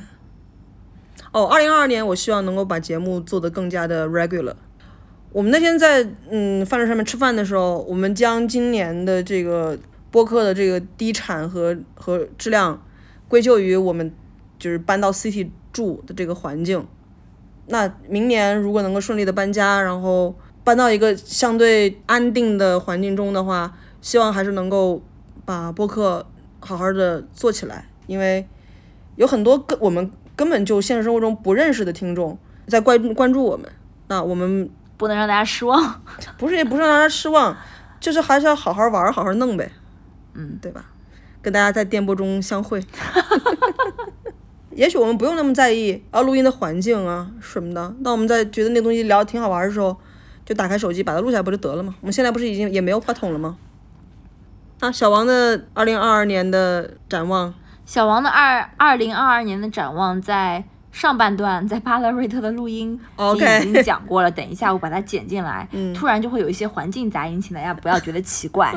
[1.32, 4.54] 哦，二零二二年，我希望能够把节目做得更加的 regular。
[5.32, 9.78] 我们那天在嗯饭桌上面吃饭的时候，我们将今年的这个
[10.10, 12.82] 播客的这个低产和和质量
[13.28, 14.12] 归咎于我们
[14.58, 16.86] 就是搬到 city 住的这个环境。
[17.66, 25.02] 那明年如果能够顺利的搬家，然后搬到一个相对安定的环境中的话，希望还是能够
[25.46, 26.26] 把播客
[26.60, 28.46] 好好的做起来，因为
[29.16, 33.66] 有很多根我们根本就现实生活中不认识的听众在关关注我们，
[34.08, 34.68] 那我们
[35.02, 36.00] 不能让大家失望。
[36.38, 37.56] 不是也不是让大家失望，
[37.98, 39.72] 就是还是要好好玩儿，好好弄呗，
[40.34, 40.84] 嗯，对吧？
[41.42, 42.80] 跟大家在电波中相会。
[44.70, 49.96] 也许我们不用那么在意啊录音的环境啊什么的，那我们在觉得那东西聊得挺好玩的时候，
[50.46, 51.94] 就打开手机把它录下来不就得了吗？
[52.00, 53.58] 我们现在不是已经也没有话筒了吗？
[54.80, 57.52] 啊，小王的二零二二年的展望，
[57.84, 63.00] 小王的二二零二二年的展望在上半段在巴勒瑞特的录音
[63.34, 68.72] 已经讲过了，等一下我把它剪进来，突然就会有一些环境杂音，请大家不要觉得奇怪。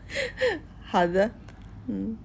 [0.86, 1.28] 好的，
[1.88, 2.16] 嗯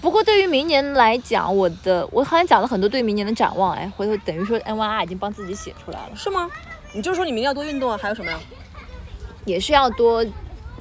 [0.00, 6.50] 不过对于明年来讲，我的我好像讲了很多对明年的展望，哎，回头等于说 N Y R 已经帮自己写出来了，是吗？
[6.92, 8.38] 你就说你明年要多运动啊，还有什么呀？
[9.44, 10.24] 也是要多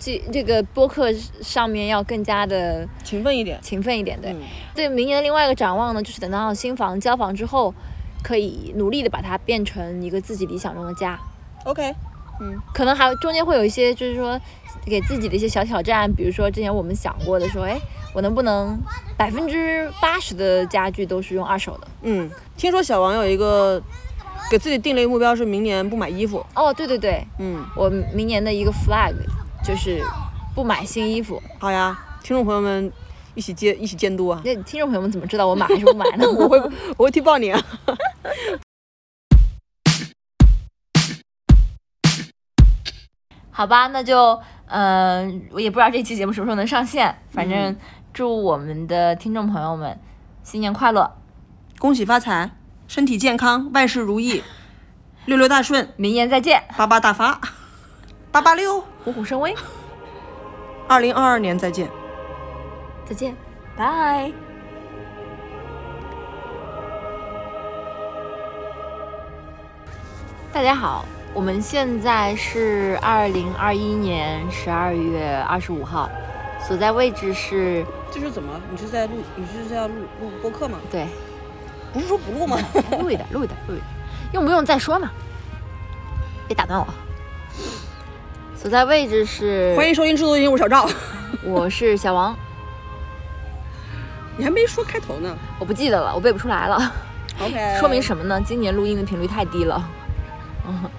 [0.05, 3.59] 这这个播客上面要更加的勤奋一点。
[3.59, 4.31] 勤奋一点，对。
[4.31, 4.37] 嗯
[4.75, 7.73] 对明年的另外一个展望呢，就是等到新房交房之后，
[8.21, 11.17] 可以努力的把它变成一个自己理想中的家。
[11.63, 11.91] OK，
[12.39, 14.39] 嗯可能还中间会有一些，就是说
[14.85, 17.79] 给自己的一些小挑战，比如说之前我们想过的，说，哎，
[18.13, 18.77] 我能不能
[19.17, 21.87] 百分之八十的家具都是用二手的？
[22.03, 23.81] 嗯，听说小王有一个
[24.51, 26.45] 给自己定了一个目标，是明年不买衣服。
[26.53, 29.15] 哦，对对对，嗯，我明年的一个 flag
[29.65, 29.99] 就是
[30.53, 31.41] 不买新衣服。
[31.57, 32.93] 好呀，听众朋友们
[33.33, 34.39] 一起监一起监督啊！
[34.45, 36.25] 那听众朋友们怎么知道我买还是不买呢？
[36.37, 36.59] 我会
[36.97, 37.59] 我会踢爆你啊！
[43.49, 47.75] 好吧，那就嗯、呃我也不知道这期节目什么时候能上线，反正
[48.13, 49.99] 祝我们的听众朋友们
[50.43, 51.11] 新年快乐，
[51.79, 52.51] 恭喜发财，
[52.87, 54.43] 身体健康，万事如意，
[55.25, 57.41] 六六大顺，明年再见，八八大发，
[58.31, 59.55] 八八六，虎虎生威，
[60.87, 61.87] 二零二二年再见。
[63.05, 63.37] 再见，
[63.77, 64.31] 拜。
[70.51, 76.09] 大家好，我们现在是二零二一年十二月二十五号，
[76.67, 78.59] 所在位置是这是怎么？
[78.71, 79.17] 你是在录？
[79.35, 80.79] 你是在录录播客吗？
[80.89, 81.05] 对，
[81.93, 82.57] 不是说不录吗？
[82.99, 83.85] 录一点，录一点，录一点，
[84.33, 85.11] 用不用再说嘛？
[86.47, 86.87] 别打断我。
[88.65, 90.89] 所在位置是，欢迎收听制作人，我是小赵。
[91.45, 92.35] 我是小王，
[94.37, 95.37] 你还没说开头呢。
[95.59, 96.91] 我不记得了，我背不出来了。
[97.39, 98.41] OK， 说明什么呢？
[98.43, 99.87] 今年录音的频率太低了。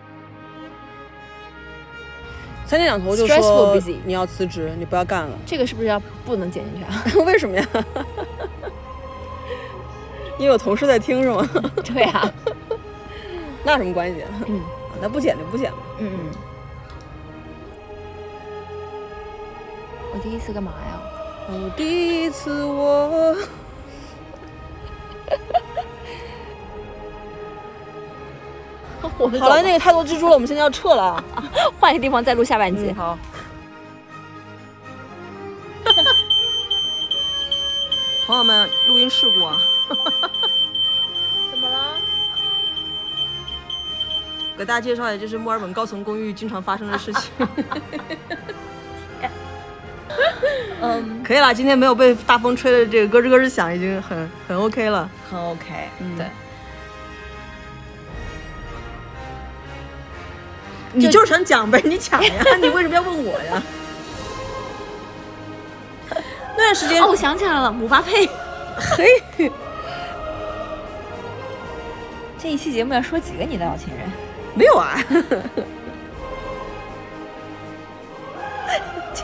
[2.67, 5.37] 三天两头就 Stressful 说 busy 你要辞职，你不要干了。
[5.45, 7.03] 这个是不是要不能剪进去啊？
[7.27, 7.67] 为什么呀？
[10.39, 11.45] 因为有同事在听是吗？
[11.83, 12.33] 对啊，
[13.65, 14.23] 那有什么关系？
[14.47, 15.79] 嗯啊，那不剪就不剪吧。
[15.99, 16.31] 嗯嗯。
[20.19, 21.01] 第一次干嘛呀？
[21.49, 23.37] 哦，第一次我。
[29.41, 31.23] 好了，那个太多蜘蛛了，我们现在要撤了，
[31.81, 32.93] 换一个地方再录下半集。
[32.93, 33.19] 好。
[38.27, 39.61] 朋友们，录音事故啊。
[41.51, 41.97] 怎么了？
[44.59, 47.31] 给大家介绍一下，这是墨尔本高层公寓经常发生的事情。
[47.39, 47.79] 哈哈哈哈
[48.29, 48.37] 哈。
[50.81, 55.09] 嗯，可以了，今天没有被大风吹的这个咯吱咯吱响，已经很很 OK 了。
[55.31, 55.65] 很 OK，、
[56.01, 56.27] 嗯对。
[60.93, 63.63] 你就是想讲呗，你抢呀， 你为什么要问我呀？
[66.57, 68.27] 那段时间哦，我想起来了，姆巴佩。
[68.79, 69.23] 嘿，
[72.39, 74.11] 这一期节目要说几个你的老情人？
[74.55, 74.99] 没有啊，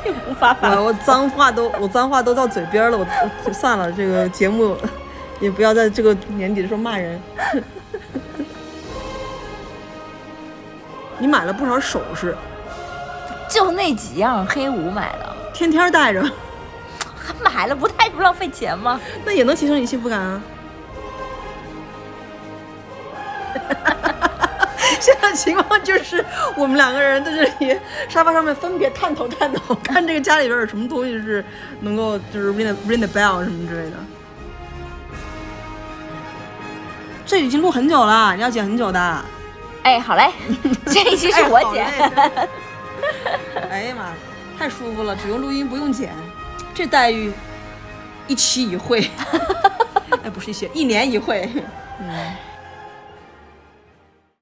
[0.04, 3.06] 这无法反我我脏话都我脏话都到嘴边了，我
[3.44, 4.76] 我算了，这个节目
[5.40, 7.20] 也不要在这个年底的时候骂人。
[11.18, 12.36] 你买了不少首饰，
[13.48, 16.20] 就那几样黑五买的，天天戴着，
[17.16, 19.00] 还买了不太不浪费钱吗？
[19.24, 20.42] 那也能提升你幸福感啊。
[25.02, 26.24] 现在情况就是
[26.56, 27.76] 我们两个人在这里
[28.08, 31.44] 沙发上面分别探头探头，看这个家里边有什么东西是
[31.80, 33.96] 能够就是 ring the ring the bell 什么之类的。
[37.26, 39.24] 这已经录很久了，你要剪很久的。
[39.82, 40.30] 哎，好嘞，
[40.86, 41.84] 这一期是我剪。
[41.84, 42.48] 哎
[43.68, 44.12] 哎呀妈，
[44.56, 46.10] 太舒服了，只用录音不用剪，
[46.72, 47.32] 这待遇
[48.28, 49.10] 一期一会，
[50.22, 51.50] 哎，不是一期，一年一会。
[51.98, 52.34] 嗯，